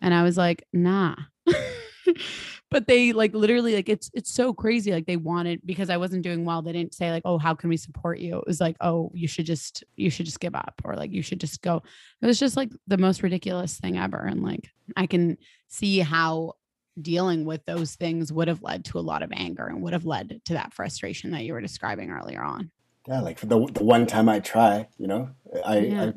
[0.00, 1.16] And I was like, nah.
[2.70, 4.92] but they like literally like it's it's so crazy.
[4.92, 7.70] Like they wanted because I wasn't doing well, they didn't say like, oh, how can
[7.70, 8.38] we support you?
[8.38, 11.22] It was like, oh, you should just you should just give up or like you
[11.22, 11.82] should just go.
[12.20, 14.18] It was just like the most ridiculous thing ever.
[14.18, 16.54] And like I can see how
[17.00, 20.04] dealing with those things would have led to a lot of anger and would have
[20.06, 22.70] led to that frustration that you were describing earlier on.
[23.06, 25.30] yeah, like for the the one time I try, you know,
[25.64, 26.04] I, Yeah.
[26.04, 26.12] I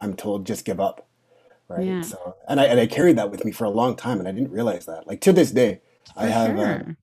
[0.00, 1.08] I'm told just give up,
[1.68, 1.86] right?
[1.86, 2.00] Yeah.
[2.02, 4.32] So and I and I carried that with me for a long time, and I
[4.32, 5.06] didn't realize that.
[5.06, 5.80] Like to this day,
[6.16, 6.96] I have sure.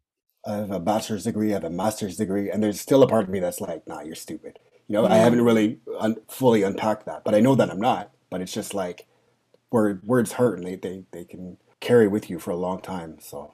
[0.45, 3.23] I have a bachelor's degree, I have a master's degree, and there's still a part
[3.23, 4.59] of me that's like, nah, you're stupid.
[4.87, 8.11] You know, I haven't really un- fully unpacked that, but I know that I'm not.
[8.29, 9.07] But it's just like
[9.71, 13.17] word words hurt, and they they they can carry with you for a long time.
[13.19, 13.53] So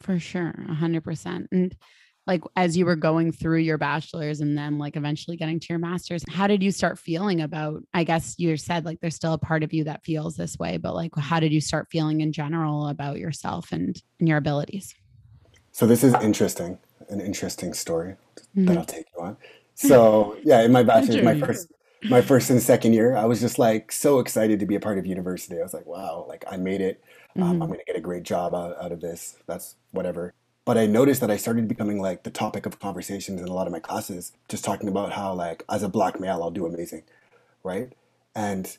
[0.00, 1.48] For sure, a hundred percent.
[1.50, 1.76] And
[2.26, 5.78] like as you were going through your bachelor's and then like eventually getting to your
[5.78, 9.38] master's how did you start feeling about i guess you said like there's still a
[9.38, 12.32] part of you that feels this way but like how did you start feeling in
[12.32, 14.94] general about yourself and, and your abilities?
[15.72, 18.64] So this is interesting an interesting story mm-hmm.
[18.66, 19.36] that i'll take you on.
[19.74, 21.72] So yeah in my bachelor's my first
[22.04, 24.98] my first and second year i was just like so excited to be a part
[24.98, 25.58] of university.
[25.58, 27.02] I was like wow like i made it.
[27.36, 27.62] Um, mm-hmm.
[27.62, 29.36] i'm going to get a great job out, out of this.
[29.46, 30.34] That's whatever
[30.66, 33.68] but I noticed that I started becoming like the topic of conversations in a lot
[33.68, 37.04] of my classes, just talking about how like as a black male I'll do amazing,
[37.62, 37.92] right?
[38.34, 38.76] And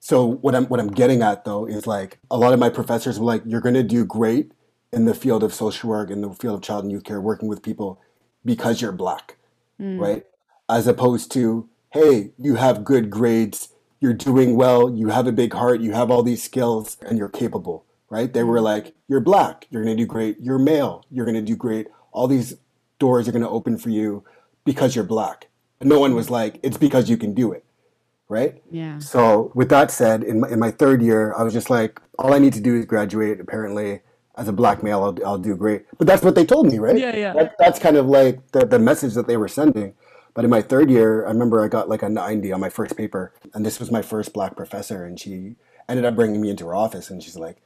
[0.00, 3.18] so what I'm what I'm getting at though is like a lot of my professors
[3.18, 4.50] were like, you're gonna do great
[4.92, 7.48] in the field of social work, in the field of child and youth care, working
[7.48, 8.00] with people
[8.44, 9.36] because you're black,
[9.80, 9.98] mm.
[10.00, 10.26] right?
[10.68, 13.68] As opposed to, hey, you have good grades,
[14.00, 17.28] you're doing well, you have a big heart, you have all these skills, and you're
[17.28, 18.32] capable right?
[18.32, 18.64] They were mm-hmm.
[18.64, 20.38] like, you're black, you're going to do great.
[20.40, 21.88] You're male, you're going to do great.
[22.12, 22.56] All these
[22.98, 24.24] doors are going to open for you
[24.64, 25.48] because you're black.
[25.80, 27.64] And no one was like, it's because you can do it,
[28.28, 28.62] right?
[28.70, 28.98] Yeah.
[28.98, 32.34] So with that said, in my, in my third year, I was just like, all
[32.34, 33.40] I need to do is graduate.
[33.40, 34.00] Apparently,
[34.36, 35.84] as a black male, I'll, I'll do great.
[35.98, 36.98] But that's what they told me, right?
[36.98, 37.32] Yeah, yeah.
[37.32, 39.94] That, that's kind of like the, the message that they were sending.
[40.34, 42.96] But in my third year, I remember I got like a 90 on my first
[42.96, 43.32] paper.
[43.54, 45.04] And this was my first black professor.
[45.04, 45.56] And she
[45.88, 47.10] ended up bringing me into her office.
[47.10, 47.58] And she's like,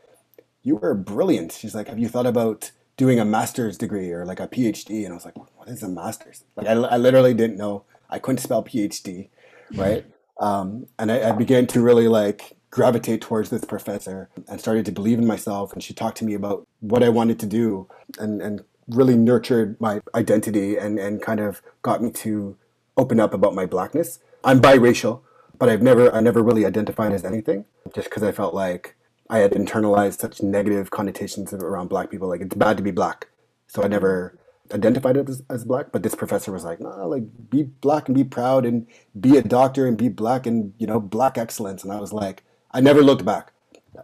[0.62, 1.52] you were brilliant.
[1.52, 5.04] She's like, have you thought about doing a master's degree or like a PhD?
[5.04, 6.44] And I was like, what is a master's?
[6.56, 7.84] Like, I, I literally didn't know.
[8.10, 9.28] I couldn't spell PhD,
[9.74, 10.04] right?
[10.38, 14.92] Um, and I, I began to really like gravitate towards this professor and started to
[14.92, 15.72] believe in myself.
[15.72, 19.80] And she talked to me about what I wanted to do and, and really nurtured
[19.80, 22.56] my identity and, and kind of got me to
[22.96, 24.18] open up about my blackness.
[24.44, 25.20] I'm biracial,
[25.58, 28.96] but I've never I never really identified as anything just because I felt like
[29.32, 32.28] I had internalized such negative connotations around black people.
[32.28, 33.28] Like it's bad to be black,
[33.66, 34.38] so I never
[34.74, 35.86] identified as, as black.
[35.90, 38.86] But this professor was like, "No, like be black and be proud and
[39.18, 42.44] be a doctor and be black and you know black excellence." And I was like,
[42.72, 43.54] I never looked back.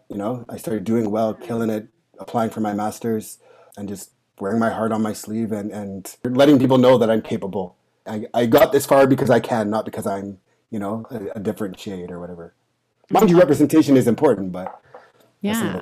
[0.09, 1.89] You know, I started doing well, killing it,
[2.19, 3.39] applying for my masters,
[3.77, 7.21] and just wearing my heart on my sleeve and and letting people know that I'm
[7.21, 7.77] capable.
[8.07, 10.39] I, I got this far because I can, not because I'm
[10.71, 12.55] you know a, a different shade or whatever.
[13.11, 14.81] Mind you, representation is important, but
[15.41, 15.81] yeah.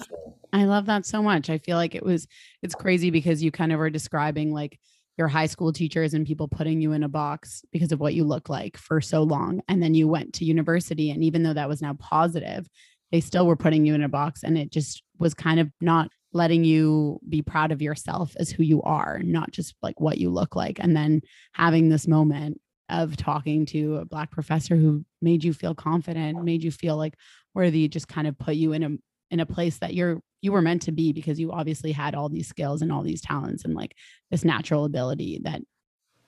[0.53, 1.51] I love that so much.
[1.51, 2.27] I feel like it was
[2.63, 4.79] it's crazy because you kind of are describing like
[5.19, 8.25] your high school teachers and people putting you in a box because of what you
[8.25, 11.69] look like for so long and then you went to university and even though that
[11.69, 12.69] was now positive,
[13.13, 16.11] they still were putting you in a box and it just was kind of not
[16.33, 20.29] letting you be proud of yourself as who you are, not just like what you
[20.29, 25.43] look like and then having this moment of talking to a black professor who made
[25.43, 27.15] you feel confident, made you feel like
[27.55, 28.91] worthy, just kind of put you in a
[29.31, 32.29] in a place that you're you were meant to be because you obviously had all
[32.29, 33.97] these skills and all these talents and like
[34.31, 35.61] this natural ability that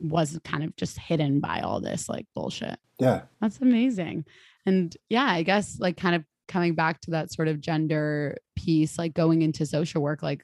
[0.00, 2.78] was kind of just hidden by all this like bullshit.
[2.98, 3.22] Yeah.
[3.40, 4.24] That's amazing.
[4.66, 8.98] And yeah, I guess like kind of coming back to that sort of gender piece,
[8.98, 10.42] like going into social work, like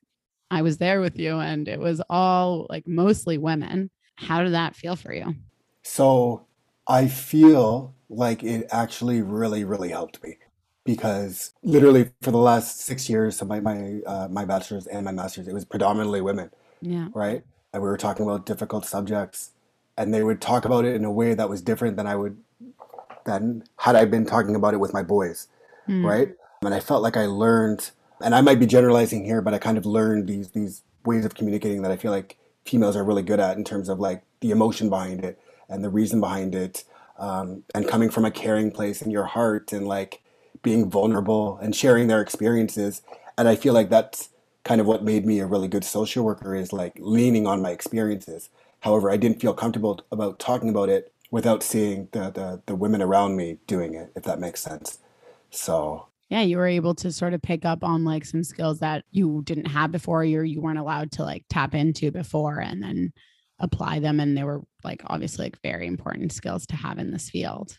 [0.51, 3.91] I was there with you and it was all like mostly women.
[4.17, 5.35] How did that feel for you?
[5.83, 6.47] So
[6.87, 10.37] I feel like it actually really, really helped me
[10.85, 15.13] because literally for the last six years of my my uh, my bachelor's and my
[15.13, 16.51] master's, it was predominantly women.
[16.81, 17.09] Yeah.
[17.15, 17.43] Right.
[17.73, 19.51] And we were talking about difficult subjects,
[19.97, 22.37] and they would talk about it in a way that was different than I would
[23.25, 25.49] than had I been talking about it with my boys.
[25.89, 26.05] Mm.
[26.05, 26.35] Right.
[26.63, 27.91] And I felt like I learned,
[28.23, 31.35] and I might be generalizing here, but I kind of learned these these ways of
[31.35, 34.51] communicating that I feel like females are really good at in terms of like the
[34.51, 36.85] emotion behind it and the reason behind it,
[37.19, 40.23] um, and coming from a caring place in your heart and like
[40.65, 43.03] being vulnerable and sharing their experiences.
[43.39, 44.31] And I feel like that's
[44.65, 47.71] kind of what made me a really good social worker is like leaning on my
[47.71, 48.51] experiences.
[48.81, 53.03] However, I didn't feel comfortable about talking about it without seeing the, the, the women
[53.03, 54.99] around me doing it, if that makes sense.
[55.51, 59.05] So yeah, you were able to sort of pick up on like some skills that
[59.11, 63.13] you didn't have before or you weren't allowed to like tap into before and then
[63.59, 64.19] apply them.
[64.19, 67.79] And they were like obviously like very important skills to have in this field.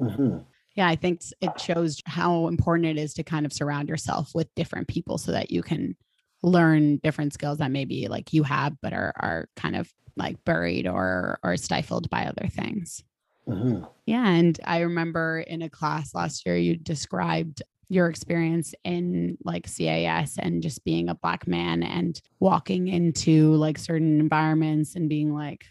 [0.00, 0.38] Mm-hmm
[0.78, 4.54] yeah, I think it shows how important it is to kind of surround yourself with
[4.54, 5.96] different people so that you can
[6.44, 10.86] learn different skills that maybe like you have, but are, are kind of like buried
[10.86, 13.02] or, or stifled by other things.
[13.48, 13.86] Mm-hmm.
[14.06, 14.28] Yeah.
[14.28, 20.38] And I remember in a class last year, you described your experience in like CAS
[20.38, 25.64] and just being a black man and walking into like certain environments and being like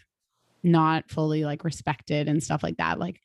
[0.62, 2.98] not fully like respected and stuff like that.
[2.98, 3.22] Like,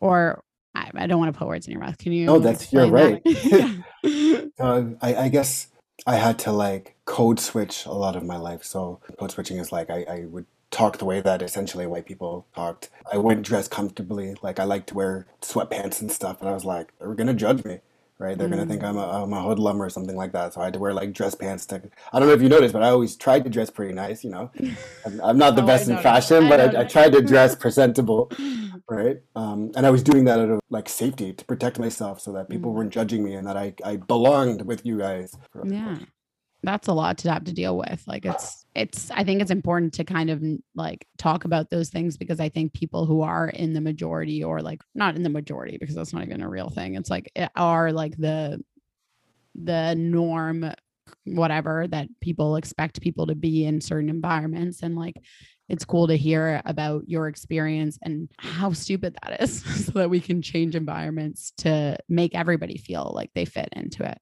[0.00, 1.98] or I, I, don't want to put words in your mouth.
[1.98, 2.28] Can you?
[2.28, 3.22] Oh, that's you're right.
[4.58, 5.68] uh, I, I, guess
[6.06, 8.64] I had to like code switch a lot of my life.
[8.64, 12.46] So code switching is like I, I would talk the way that essentially white people
[12.54, 12.90] talked.
[13.12, 14.34] I wouldn't dress comfortably.
[14.42, 16.40] Like I like to wear sweatpants and stuff.
[16.40, 17.80] And I was like, they're gonna judge me,
[18.24, 18.36] right?
[18.38, 20.54] They're gonna think I'm a, I'm a hoodlum or something like that.
[20.54, 21.66] So I had to wear like dress pants.
[21.66, 21.82] To
[22.12, 24.24] I don't know if you noticed, but I always tried to dress pretty nice.
[24.24, 24.50] You know,
[25.06, 27.54] I'm, I'm not the Oh, best in fashion, I but I, I tried to dress
[27.54, 28.30] presentable,
[28.88, 29.18] right?
[29.36, 32.48] Um, and I was doing that out of like safety to protect myself, so that
[32.48, 32.74] people Mm.
[32.74, 35.34] weren't judging me and that I I belonged with you guys.
[35.64, 35.98] Yeah.
[36.62, 38.02] That's a lot to have to deal with.
[38.06, 40.42] Like it's it's I think it's important to kind of
[40.74, 44.60] like talk about those things because I think people who are in the majority or
[44.60, 46.94] like not in the majority because that's not even a real thing.
[46.94, 48.62] It's like it are like the
[49.54, 50.72] the norm
[51.24, 55.16] whatever that people expect people to be in certain environments and like
[55.68, 60.20] it's cool to hear about your experience and how stupid that is so that we
[60.20, 64.18] can change environments to make everybody feel like they fit into it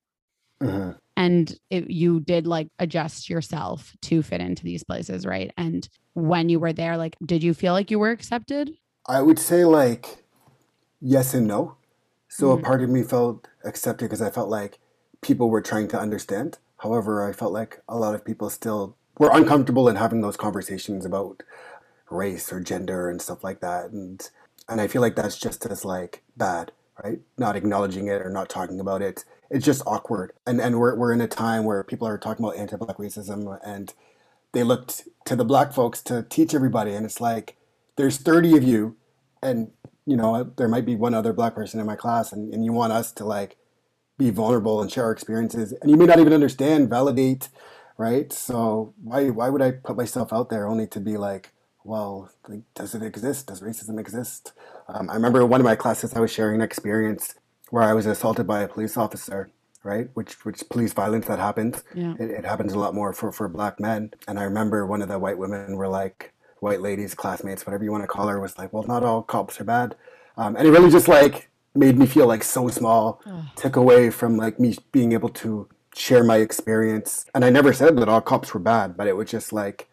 [0.63, 0.97] Mhm.
[1.17, 6.49] and it, you did like adjust yourself to fit into these places right and when
[6.49, 8.71] you were there like did you feel like you were accepted
[9.07, 10.25] I would say like
[11.01, 11.77] yes and no.
[12.29, 12.61] So Mhm.
[12.61, 14.79] a part of me felt accepted because I felt like
[15.21, 16.59] people were trying to understand.
[16.79, 21.05] However, I felt like a lot of people still were uncomfortable in having those conversations
[21.05, 21.43] about
[22.11, 23.91] race or gender and stuff like that.
[23.91, 24.29] And
[24.69, 26.73] and I feel like that's just as like bad,
[27.05, 27.21] right?
[27.37, 29.25] Not acknowledging it or not talking about it.
[29.53, 30.33] It's just awkward.
[30.47, 33.93] And and we're we're in a time where people are talking about anti-black racism and
[34.53, 37.57] they looked to the black folks to teach everybody and it's like
[37.97, 38.97] there's 30 of you
[39.43, 39.71] and
[40.07, 42.73] you know there might be one other black person in my class and, and you
[42.73, 43.57] want us to like
[44.19, 47.49] be vulnerable and share our experiences and you may not even understand validate
[47.99, 48.33] right?
[48.33, 51.53] So why why would i put myself out there only to be like
[51.85, 53.49] well like, does it exist?
[53.49, 54.53] Does racism exist?
[54.89, 57.35] Um, i remember one of my classes i was sharing an experience
[57.73, 59.41] where i was assaulted by a police officer
[59.93, 63.29] right which which police violence that happens yeah it, it happens a lot more for,
[63.39, 64.01] for black men.
[64.29, 66.19] And I remember one of the white women were like,
[66.67, 69.55] white ladies, classmates, whatever you want to call her, was like, well, not all cops
[69.61, 69.97] are bad.
[70.41, 71.37] Um, and it really just like
[71.85, 73.21] made me feel like so small,
[73.63, 75.51] took away from like me being able to
[76.05, 77.11] share my experience.
[77.35, 79.89] And I never said that all cops were bad, but it was just like,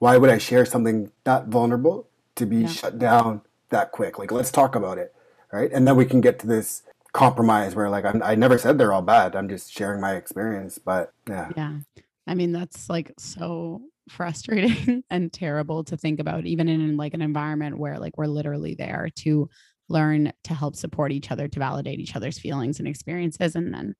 [0.00, 2.66] why would I share something that vulnerable to be Yeah.
[2.80, 3.42] shut down
[3.74, 4.18] that quick?
[4.18, 5.14] Like, let's talk about it.
[5.52, 5.70] Right.
[5.72, 6.82] And then we can get to this
[7.18, 9.34] compromise where like I'm, I never said they're all bad.
[9.34, 10.78] I'm just sharing my experience.
[10.78, 11.50] But yeah.
[11.56, 11.78] Yeah.
[12.26, 17.22] I mean, that's like so frustrating and terrible to think about, even in like an
[17.22, 19.48] environment where like we're literally there to
[19.88, 23.56] learn to help support each other, to validate each other's feelings and experiences.
[23.56, 23.94] And then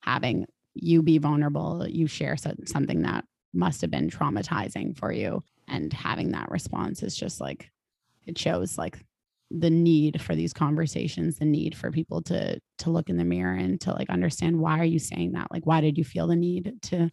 [0.00, 5.42] having you be vulnerable, you share something that must have been traumatizing for you.
[5.66, 7.70] And having that response is just like,
[8.26, 8.98] it shows like
[9.50, 13.54] the need for these conversations the need for people to to look in the mirror
[13.54, 16.36] and to like understand why are you saying that like why did you feel the
[16.36, 17.10] need to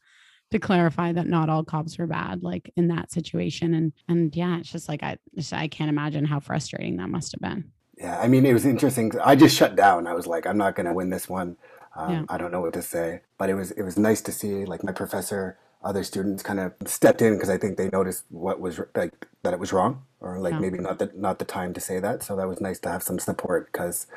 [0.51, 4.57] to clarify that not all cops were bad like in that situation and and yeah
[4.57, 8.19] it's just like i just, i can't imagine how frustrating that must have been Yeah,
[8.19, 9.13] I mean, it was interesting.
[9.23, 10.05] I just shut down.
[10.05, 11.55] I was like, I'm not going to win this one.
[11.95, 12.23] Um, Yeah.
[12.27, 13.21] I don't know what to say.
[13.37, 16.73] But it was it was nice to see like my professor, other students kind of
[16.85, 20.39] stepped in because I think they noticed what was like that it was wrong or
[20.39, 20.59] like Yeah.
[20.59, 22.23] maybe not the not the time to say that.
[22.23, 24.07] So that was nice to have some support because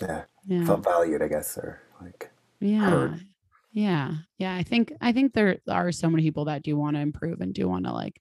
[0.00, 2.30] yeah, yeah felt valued, I guess, or like
[2.60, 3.20] yeah heard.
[3.72, 7.00] yeah yeah i think i think there are so many people that do want to
[7.00, 8.20] improve and do want to like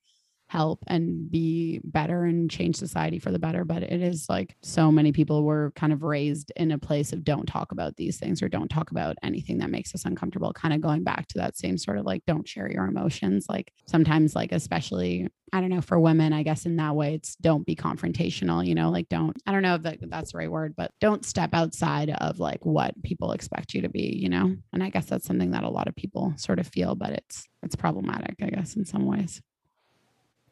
[0.50, 4.92] help and be better and change society for the better but it is like so
[4.92, 8.42] many people were kind of raised in a place of don't talk about these things
[8.42, 11.56] or don't talk about anything that makes us uncomfortable kind of going back to that
[11.56, 15.82] same sort of like don't share your emotions like sometimes like especially i don't know
[15.82, 19.38] for women i guess in that way it's don't be confrontational you know like don't
[19.46, 22.66] i don't know if that, that's the right word but don't step outside of like
[22.66, 24.56] what people expect you to be you know?
[24.74, 27.48] And i guess that's something that a lot of people sort of feel but it's
[27.62, 29.44] it's problematic i guess in some ways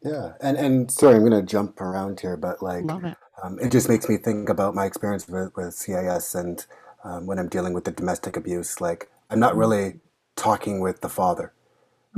[0.04, 0.34] yeah.
[0.42, 3.04] And and sorry, I'm gonna jump around here, but like it
[3.44, 6.66] Um, it just makes me think about my experience with, with CAS and
[7.04, 8.82] um, when I'm dealing with the domestic abuse.
[8.82, 10.00] Like, I'm not really
[10.36, 11.54] talking with the father,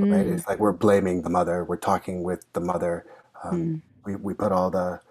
[0.09, 0.27] right?
[0.27, 3.05] Mm, It's like we're blaming the mother, we're talking with the mother.
[3.43, 5.01] Um, mm, we, we put all the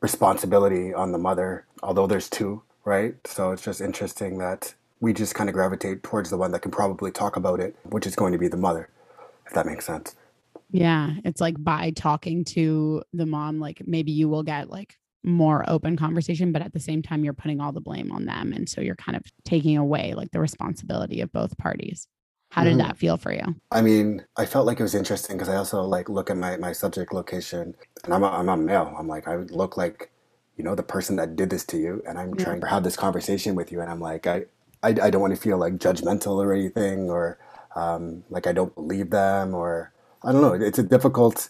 [0.00, 3.16] responsibility on the mother, although there's two, right?
[3.26, 6.72] So it's just interesting that we just kind of gravitate towards the one that can
[6.72, 8.90] probably talk about it, which is going to be the mother,
[9.46, 10.16] if that makes sense.
[10.72, 15.64] Yeah it's like by talking to the mom like maybe you will get like more
[15.68, 18.68] open conversation but at the same time you're putting all the blame on them and
[18.68, 22.06] so you're kind of taking away like the responsibility of both parties
[22.50, 22.78] how did Mhm.
[22.78, 25.82] that feel for you I mean, I felt like it was interesting because I also
[25.84, 28.92] like look at my, my subject location and I'm a, I'm a male.
[28.98, 30.10] I'm like, I would look like,
[30.56, 32.02] you know, the person that did this to you.
[32.06, 32.42] And I'm Yeah.
[32.44, 33.80] trying to have this conversation with you.
[33.80, 34.46] And I'm like, I,
[34.82, 37.38] I, I don't want to feel like judgmental or anything or
[37.76, 39.92] um, like I don't believe them or
[40.22, 40.52] I don't know.
[40.52, 41.48] It's a difficult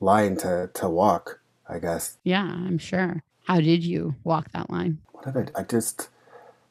[0.00, 2.18] line to to walk, I guess.
[2.24, 3.22] Yeah, I'm sure.
[3.44, 4.98] How did you walk that line?
[5.12, 6.08] What did I, I just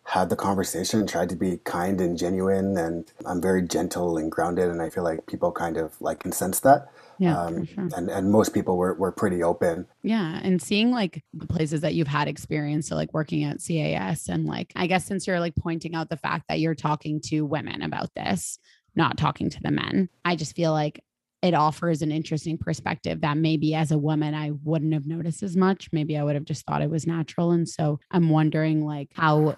[0.03, 4.69] had the conversation, tried to be kind and genuine, and I'm very gentle and grounded,
[4.69, 6.87] and I feel like people kind of like can sense that.
[7.17, 7.89] Yeah, Um, for sure.
[7.95, 9.87] and and most people were were pretty open.
[10.03, 14.27] Yeah, and seeing like the places that you've had experience, so like working at CAS,
[14.27, 17.45] and like I guess since you're like pointing out the fact that you're talking to
[17.45, 18.57] women about this,
[18.95, 21.03] not talking to the men, I just feel like
[21.41, 25.57] it offers an interesting perspective that maybe as a woman I wouldn't have noticed as
[25.57, 25.89] much.
[25.91, 29.55] Maybe I would have just thought it was natural, and so I'm wondering like how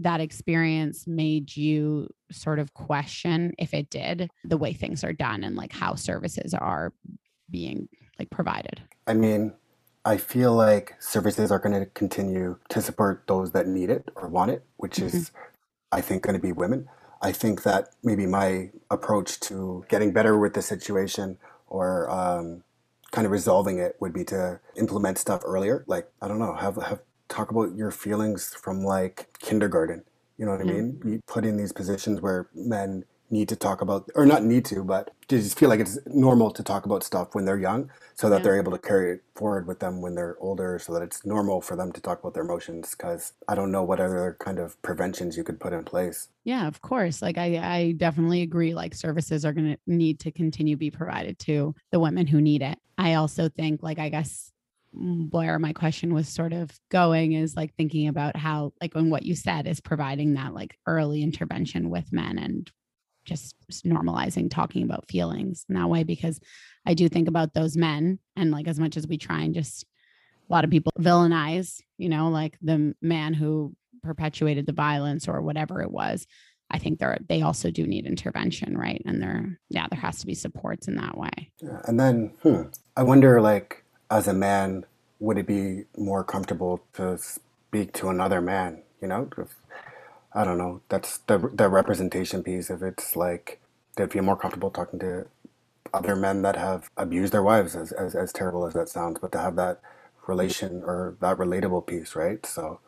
[0.00, 5.42] that experience made you sort of question if it did the way things are done
[5.42, 6.92] and like how services are
[7.50, 8.82] being like provided.
[9.06, 9.52] I mean,
[10.04, 14.28] I feel like services are going to continue to support those that need it or
[14.28, 15.16] want it, which mm-hmm.
[15.16, 15.30] is,
[15.92, 16.88] I think, going to be women.
[17.22, 21.38] I think that maybe my approach to getting better with the situation
[21.68, 22.62] or um,
[23.10, 25.84] kind of resolving it would be to implement stuff earlier.
[25.86, 30.04] Like, I don't know, have, have talk about your feelings from like kindergarten.
[30.38, 31.00] You know what I mean?
[31.04, 34.84] You put in these positions where men need to talk about, or not need to,
[34.84, 38.36] but just feel like it's normal to talk about stuff when they're young so that
[38.38, 38.42] Yeah.
[38.44, 41.60] they're able to carry it forward with them when they're older so that it's normal
[41.60, 44.80] for them to talk about their emotions because i don't know what other kind of
[44.82, 47.20] preventions you could put in place Yeah, of course.
[47.20, 51.38] Like I I definitely agree like services are going to need to continue be provided
[51.40, 52.78] to the women who need it.
[52.96, 54.52] I also think like I guess
[54.96, 59.10] mm, where my question was sort of going is like thinking about how like when
[59.10, 62.70] what you said is providing that like early intervention with men and
[63.26, 63.54] just
[63.84, 66.40] normalizing talking about feelings in that way because
[66.86, 69.84] I do think about those men and like as much as we try and just
[70.48, 75.42] a lot of people villainize, you know, like the man who perpetuated the violence or
[75.42, 76.26] whatever it was.
[76.70, 79.00] I think they're they also do need intervention, right?
[79.04, 81.50] And there, yeah, there has to be supports in that way.
[81.62, 82.62] Yeah, and then hmm,
[82.96, 84.84] i wonder like as a man
[85.20, 89.56] would it be more comfortable to speak to another man you know if,
[90.36, 93.60] i don't know that's the, the representation piece if it's like
[93.96, 95.26] they'd feel more comfortable talking to
[95.92, 99.32] other men that have abused their wives as, as, as terrible as that sounds but
[99.32, 99.80] to have that
[100.28, 102.80] relation or that relatable piece right so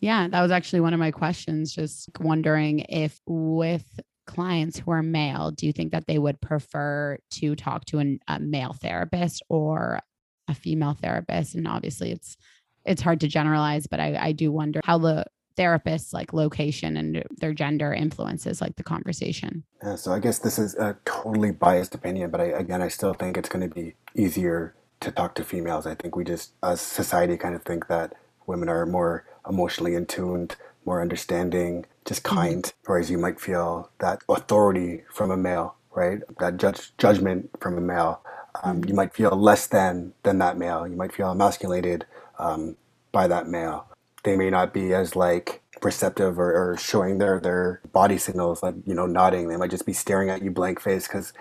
[0.00, 1.72] Yeah, that was actually one of my questions.
[1.72, 7.18] Just wondering if with clients who are male, do you think that they would prefer
[7.38, 10.00] to talk to an, a male therapist or
[10.48, 11.54] a female therapist?
[11.54, 12.36] And obviously, it's
[12.84, 15.24] it's hard to generalize, but I, I do wonder how the
[15.56, 19.64] therapist's like location and their gender influences like the conversation.
[19.82, 23.14] Yeah, so I guess this is a totally biased opinion, but I, again, I still
[23.14, 25.86] think it's going to be easier to talk to females.
[25.86, 28.14] I think we just, as society, kind of think that
[28.46, 34.22] women are more emotionally in tuned, more understanding, just kind, whereas you might feel that
[34.28, 36.20] authority from a male, right?
[36.38, 38.22] That judge judgment from a male.
[38.62, 40.86] Um, you might feel less than than that male.
[40.86, 42.06] You might feel emasculated
[42.38, 42.76] um,
[43.10, 43.86] by that male.
[44.24, 48.74] They may not be as like perceptive or, or showing their their body signals, like
[48.86, 49.48] you know, nodding.
[49.48, 51.32] They might just be staring at you blank face because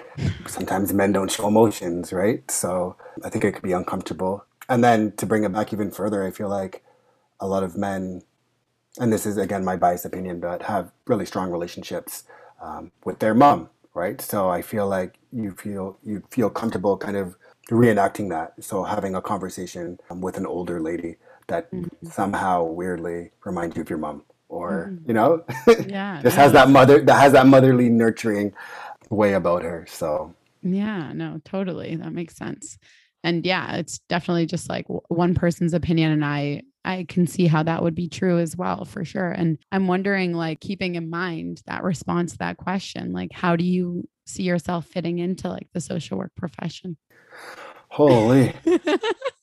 [0.47, 2.49] sometimes men don't show emotions, right?
[2.49, 4.45] So I think it could be uncomfortable.
[4.67, 6.83] And then to bring it back even further, I feel like
[7.39, 8.23] a lot of men,
[8.99, 12.23] and this is again my biased opinion, but have really strong relationships
[12.61, 14.21] um, with their mom, right?
[14.21, 17.35] So I feel like you feel you feel comfortable kind of
[17.69, 18.63] reenacting that.
[18.63, 21.17] So having a conversation um, with an older lady
[21.51, 22.07] that mm-hmm.
[22.07, 25.07] somehow weirdly reminds you of your mom, or mm-hmm.
[25.07, 25.43] you know,
[25.87, 26.21] Yeah.
[26.23, 28.53] just has that mother that has that motherly nurturing
[29.09, 29.85] way about her.
[29.87, 31.95] So Yeah, no, totally.
[31.95, 32.77] That makes sense.
[33.23, 37.61] And yeah, it's definitely just like one person's opinion and I I can see how
[37.61, 39.29] that would be true as well for sure.
[39.29, 43.63] And I'm wondering like keeping in mind that response to that question, like how do
[43.63, 46.97] you see yourself fitting into like the social work profession?
[47.91, 48.53] holy.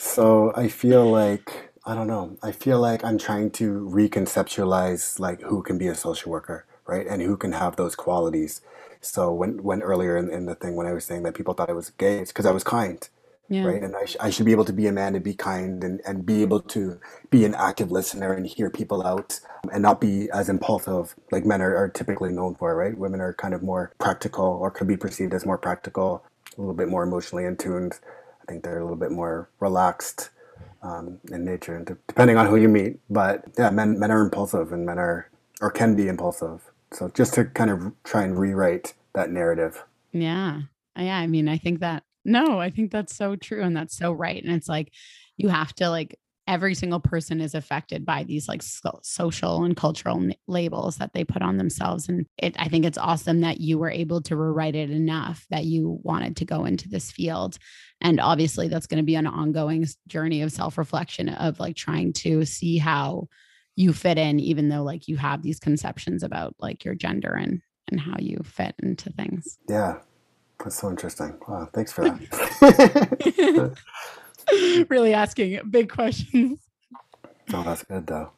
[0.00, 2.38] So I feel like I don't know.
[2.42, 7.06] I feel like I'm trying to reconceptualize like who can be a social worker, right?
[7.08, 8.62] And who can have those qualities.
[9.02, 11.70] So when when earlier in, in the thing when I was saying that people thought
[11.70, 13.08] I was gay, it's because I was kind,
[13.50, 13.64] Yeah.
[13.64, 13.82] right?
[13.82, 16.02] And I, sh- I should be able to be a man and be kind and,
[16.06, 19.40] and be able to be an active listener and hear people out
[19.72, 22.98] and not be as impulsive like men are, are typically known for, right?
[22.98, 26.24] Women are kind of more practical or could be perceived as more practical,
[26.58, 28.00] a little bit more emotionally in tuned.
[28.50, 30.30] Think they're a little bit more relaxed
[30.82, 32.98] um, in nature, and depending on who you meet.
[33.08, 35.30] But yeah, men men are impulsive and men are
[35.60, 36.60] or can be impulsive.
[36.92, 39.84] So just to kind of try and rewrite that narrative.
[40.10, 40.62] Yeah.
[40.96, 41.16] Yeah.
[41.16, 43.62] I mean, I think that, no, I think that's so true.
[43.62, 44.42] And that's so right.
[44.42, 44.92] And it's like,
[45.36, 46.18] you have to like
[46.50, 51.12] every single person is affected by these like so- social and cultural n- labels that
[51.14, 52.08] they put on themselves.
[52.08, 55.64] And it i think it's awesome that you were able to rewrite it enough that
[55.64, 57.56] you wanted to go into this field.
[58.00, 62.44] And obviously that's going to be an ongoing journey of self-reflection of like trying to
[62.44, 63.28] see how
[63.76, 67.62] you fit in even though like you have these conceptions about like your gender and
[67.88, 69.56] and how you fit into things.
[69.68, 69.98] Yeah.
[70.58, 71.38] That's so interesting.
[71.48, 71.68] Wow.
[71.72, 73.76] Thanks for that
[74.88, 76.60] really asking big questions.
[77.52, 78.30] Oh, that's good though.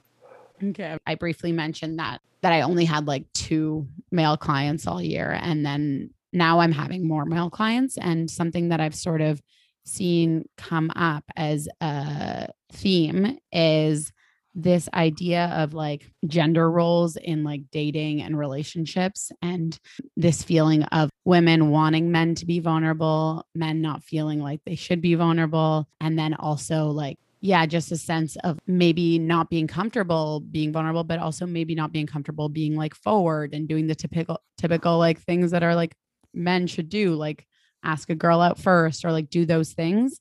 [0.62, 0.96] Okay.
[1.06, 5.64] I briefly mentioned that that I only had like two male clients all year and
[5.64, 9.40] then now I'm having more male clients and something that I've sort of
[9.84, 14.12] seen come up as a theme is
[14.54, 19.78] this idea of like gender roles in like dating and relationships and
[20.16, 25.00] this feeling of women wanting men to be vulnerable, men not feeling like they should
[25.00, 30.38] be vulnerable, and then also like yeah, just a sense of maybe not being comfortable
[30.38, 34.40] being vulnerable, but also maybe not being comfortable being like forward and doing the typical
[34.58, 35.96] typical like things that are like
[36.34, 37.46] men should do, like
[37.82, 40.20] ask a girl out first or like do those things.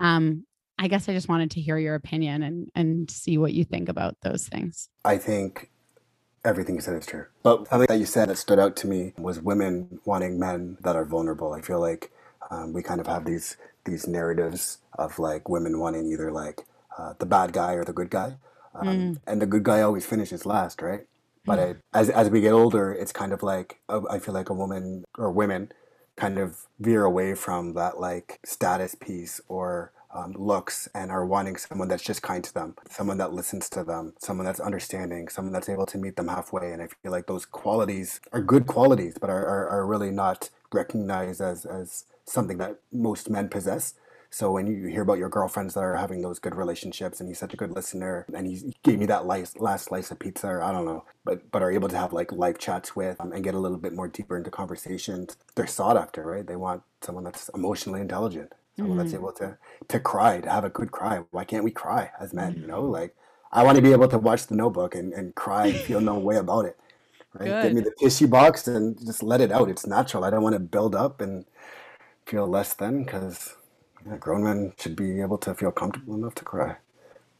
[0.00, 0.45] Um,
[0.78, 3.88] I guess I just wanted to hear your opinion and and see what you think
[3.88, 4.88] about those things.
[5.04, 5.70] I think
[6.44, 7.26] everything you said is true.
[7.42, 10.96] But something that you said that stood out to me was women wanting men that
[10.96, 11.52] are vulnerable.
[11.52, 12.12] I feel like
[12.50, 16.66] um, we kind of have these these narratives of like women wanting either like
[16.98, 18.36] uh, the bad guy or the good guy,
[18.74, 19.20] um, mm.
[19.26, 21.06] and the good guy always finishes last, right?
[21.44, 21.76] But mm.
[21.92, 24.54] I, as as we get older, it's kind of like uh, I feel like a
[24.54, 25.72] woman or women
[26.16, 31.56] kind of veer away from that like status piece or um, looks and are wanting
[31.56, 35.52] someone that's just kind to them, someone that listens to them, someone that's understanding, someone
[35.52, 36.72] that's able to meet them halfway.
[36.72, 40.50] And I feel like those qualities are good qualities, but are, are, are really not
[40.72, 43.94] recognized as, as something that most men possess.
[44.30, 47.38] So when you hear about your girlfriends that are having those good relationships, and he's
[47.38, 50.72] such a good listener, and he gave me that last, slice of pizza, or I
[50.72, 53.54] don't know, but but are able to have like live chats with um, and get
[53.54, 55.36] a little bit more deeper into conversations.
[55.54, 56.46] They're sought after, right?
[56.46, 59.06] They want someone that's emotionally intelligent, someone mm-hmm.
[59.06, 59.58] that's able to
[59.88, 61.22] to cry, to have a good cry.
[61.30, 62.52] Why can't we cry as men?
[62.52, 62.62] Mm-hmm.
[62.62, 63.14] You know, like
[63.52, 66.18] I want to be able to watch The Notebook and, and cry and feel no
[66.18, 66.76] way about it.
[67.32, 67.46] Right?
[67.46, 67.62] Good.
[67.62, 69.68] Give me the tissue box and just let it out.
[69.68, 70.24] It's natural.
[70.24, 71.44] I don't want to build up and
[72.26, 73.54] feel less than because
[74.06, 76.76] yeah, grown men should be able to feel comfortable enough to cry.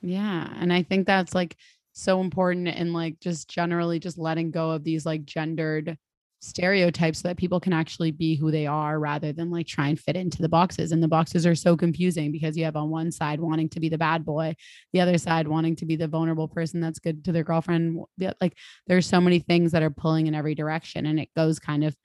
[0.02, 1.56] Yeah, and I think that's like
[1.92, 5.96] so important and like just generally just letting go of these like gendered
[6.40, 9.98] stereotypes so that people can actually be who they are rather than like try and
[9.98, 10.92] fit into the boxes.
[10.92, 13.88] And the boxes are so confusing because you have on one side wanting to be
[13.88, 14.54] the bad boy,
[14.92, 18.00] the other side wanting to be the vulnerable person that's good to their girlfriend.
[18.40, 18.56] Like
[18.86, 21.96] there's so many things that are pulling in every direction and it goes kind of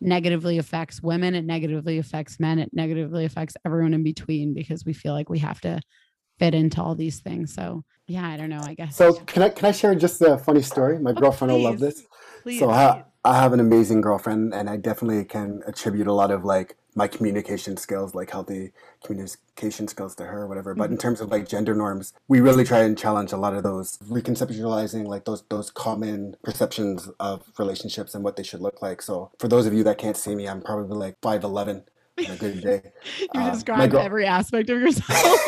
[0.00, 4.92] negatively affects women, it negatively affects men, it negatively affects everyone in between because we
[4.92, 5.80] feel like we have to
[6.38, 7.54] fit into all these things.
[7.54, 8.60] So yeah, I don't know.
[8.62, 8.96] I guess.
[8.96, 10.98] So can I can I share just a funny story?
[10.98, 12.02] My oh, girlfriend will love this.
[12.42, 16.30] Please, so I, I have an amazing girlfriend, and I definitely can attribute a lot
[16.30, 18.72] of like my communication skills, like healthy
[19.04, 20.74] communication skills to her, or whatever.
[20.74, 21.00] But in mm-hmm.
[21.00, 25.06] terms of like gender norms, we really try and challenge a lot of those, reconceptualizing
[25.06, 29.02] like those those common perceptions of relationships and what they should look like.
[29.02, 31.84] So for those of you that can't see me, I'm probably like five eleven
[32.18, 32.82] on a good day.
[33.34, 35.40] you uh, describe girl- every aspect of yourself.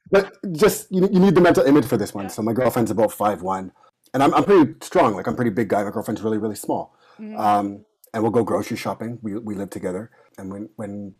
[0.10, 2.28] but just you, you need the mental image for this one.
[2.30, 3.72] So my girlfriend's about five one,
[4.14, 5.14] and I'm I'm pretty strong.
[5.14, 5.82] Like I'm pretty big guy.
[5.84, 6.96] My girlfriend's really really small.
[7.20, 7.38] Mm-hmm.
[7.38, 9.18] Um, and we'll go grocery shopping.
[9.22, 10.10] We, we live together.
[10.38, 11.14] And when, when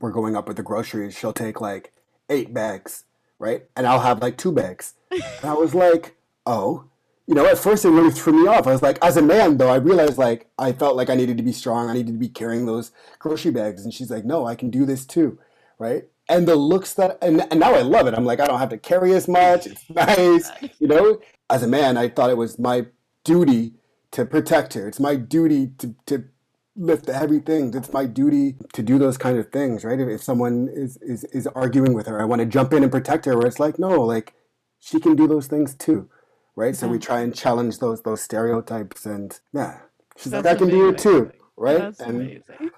[0.00, 1.92] we're going up with the groceries, she'll take like
[2.28, 3.04] eight bags,
[3.38, 3.64] right?
[3.76, 4.94] And I'll have like two bags.
[5.10, 6.84] and I was like, oh,
[7.26, 8.66] you know, at first it really threw me off.
[8.66, 11.36] I was like, as a man though, I realized like I felt like I needed
[11.38, 11.90] to be strong.
[11.90, 13.84] I needed to be carrying those grocery bags.
[13.84, 15.38] And she's like, no, I can do this too,
[15.78, 16.04] right?
[16.28, 18.14] And the looks that, and, and now I love it.
[18.14, 19.66] I'm like, I don't have to carry as much.
[19.66, 21.20] It's nice, you know.
[21.48, 22.86] As a man, I thought it was my
[23.22, 23.74] duty
[24.12, 24.86] to protect her.
[24.88, 26.24] It's my duty to, to
[26.76, 27.74] lift the heavy things.
[27.74, 29.98] It's my duty to do those kind of things, right?
[29.98, 32.92] If, if someone is, is, is arguing with her, I want to jump in and
[32.92, 34.34] protect her where it's like, no, like
[34.78, 36.08] she can do those things too.
[36.54, 36.74] Right.
[36.74, 37.04] So we mm-hmm.
[37.04, 39.80] try and challenge those, those stereotypes and yeah,
[40.16, 40.80] she's that's like, I can amazing.
[40.80, 41.32] do it too.
[41.56, 41.78] Right.
[41.78, 42.70] That's and, amazing.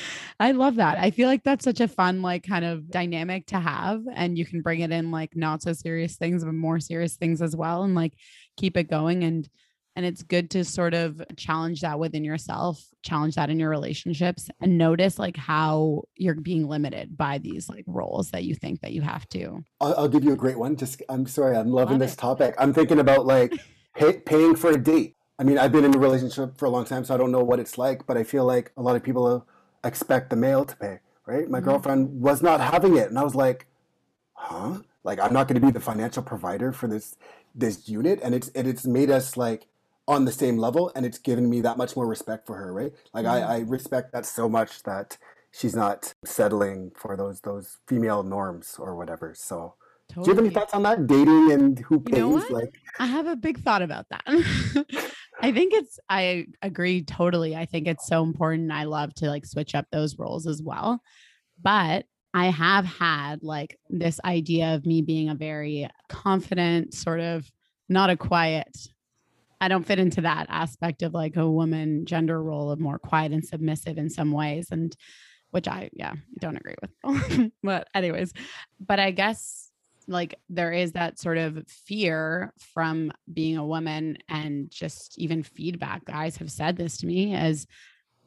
[0.38, 0.98] I love that.
[0.98, 4.02] I feel like that's such a fun, like, kind of dynamic to have.
[4.14, 7.40] And you can bring it in, like, not so serious things, but more serious things
[7.40, 8.12] as well, and like
[8.56, 9.24] keep it going.
[9.24, 9.48] And
[9.96, 14.50] and it's good to sort of challenge that within yourself, challenge that in your relationships
[14.60, 18.92] and notice like how you're being limited by these like roles that you think that
[18.92, 19.64] you have to.
[19.80, 20.76] I'll, I'll give you a great one.
[20.76, 22.18] Just, I'm sorry, I'm loving Love this it.
[22.18, 22.54] topic.
[22.58, 23.54] I'm thinking about like
[23.96, 25.16] pay, paying for a date.
[25.38, 27.42] I mean, I've been in a relationship for a long time, so I don't know
[27.42, 29.46] what it's like, but I feel like a lot of people
[29.82, 31.48] expect the male to pay, right?
[31.48, 31.70] My mm-hmm.
[31.70, 33.08] girlfriend was not having it.
[33.08, 33.66] And I was like,
[34.34, 34.78] huh?
[35.04, 37.16] Like I'm not going to be the financial provider for this
[37.54, 39.68] this unit, and it's and it's made us like
[40.08, 42.92] on the same level, and it's given me that much more respect for her, right?
[43.14, 43.48] Like I, Mm.
[43.48, 45.18] I respect that so much that
[45.52, 49.34] she's not settling for those those female norms or whatever.
[49.34, 49.74] So,
[50.14, 52.48] do you have any thoughts on that dating and who You know pays?
[52.48, 52.50] what?
[52.50, 54.22] Like, I have a big thought about that.
[55.42, 57.54] I think it's I agree totally.
[57.56, 58.70] I think it's so important.
[58.72, 61.02] I love to like switch up those roles as well.
[61.60, 67.50] But I have had like this idea of me being a very confident, sort of
[67.88, 68.76] not a quiet.
[69.60, 73.32] I don't fit into that aspect of like a woman gender role of more quiet
[73.32, 74.68] and submissive in some ways.
[74.70, 74.94] And
[75.50, 77.50] which I, yeah, don't agree with.
[77.62, 78.32] but, anyways,
[78.78, 79.70] but I guess
[80.08, 86.04] like there is that sort of fear from being a woman and just even feedback.
[86.04, 87.66] Guys have said this to me as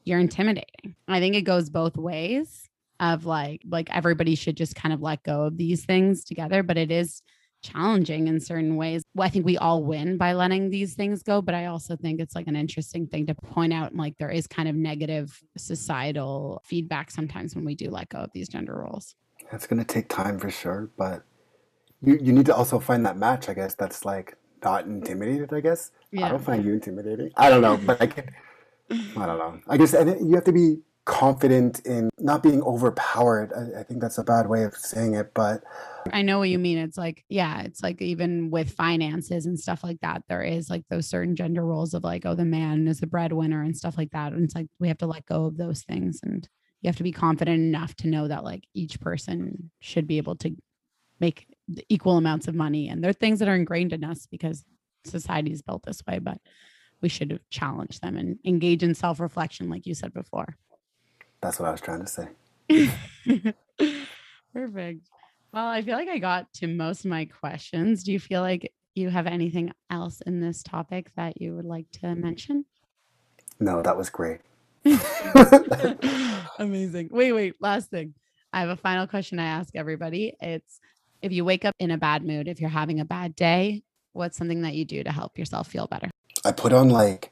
[0.04, 0.96] you're intimidating.
[1.08, 2.68] I think it goes both ways
[3.00, 6.78] of like like everybody should just kind of let go of these things together, but
[6.78, 7.22] it is
[7.62, 9.04] challenging in certain ways.
[9.16, 12.20] Well, I think we all win by letting these things go, but I also think
[12.20, 13.96] it's like an interesting thing to point out.
[13.96, 18.32] Like there is kind of negative societal feedback sometimes when we do let go of
[18.34, 19.16] these gender roles.
[19.52, 21.24] it's going to take time for sure, but
[22.02, 23.50] you you need to also find that match.
[23.50, 25.54] I guess that's like not intimidated.
[25.54, 26.26] I guess Yeah.
[26.28, 27.32] I don't find you intimidating.
[27.36, 28.30] I don't know, but I can.
[28.92, 29.60] I don't know.
[29.68, 30.78] I guess and you have to be
[31.10, 33.52] confident in not being overpowered.
[33.52, 35.64] I, I think that's a bad way of saying it, but
[36.14, 36.78] I know what you mean.
[36.78, 40.84] It's like, yeah, it's like even with finances and stuff like that, there is like
[40.88, 44.12] those certain gender roles of like, oh, the man is the breadwinner and stuff like
[44.12, 44.34] that.
[44.34, 46.20] And it's like we have to let go of those things.
[46.22, 46.48] And
[46.82, 50.36] you have to be confident enough to know that like each person should be able
[50.38, 50.56] to
[51.20, 51.48] make
[51.90, 52.88] equal amounts of money.
[52.88, 54.64] And there are things that are ingrained in us because
[55.06, 56.38] society is built this way, but
[57.02, 60.56] we should challenge them and engage in self reflection, like you said before.
[61.42, 62.28] That's what I was trying to say.
[64.54, 65.10] Perfect.
[65.54, 68.04] Well, I feel like I got to most of my questions.
[68.04, 71.90] Do you feel like you have anything else in this topic that you would like
[72.02, 72.66] to mention?
[73.60, 74.42] No, that was great.
[76.60, 77.10] Amazing.
[77.12, 78.14] Wait, wait, last thing.
[78.54, 80.34] I have a final question I ask everybody.
[80.42, 80.80] It's
[81.22, 83.84] if you wake up in a bad mood, if you're having a bad day,
[84.14, 86.10] what's something that you do to help yourself feel better?
[86.46, 87.32] I put on like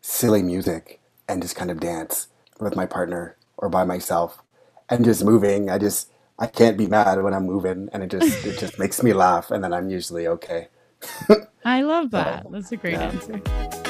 [0.00, 2.28] silly music and just kind of dance
[2.60, 4.42] with my partner or by myself
[4.88, 5.70] and just moving.
[5.70, 9.02] I just I can't be mad when I'm moving and it just it just makes
[9.02, 10.68] me laugh and then I'm usually okay.
[11.64, 12.46] I love that.
[12.50, 13.08] That's a great yeah.
[13.08, 13.80] answer.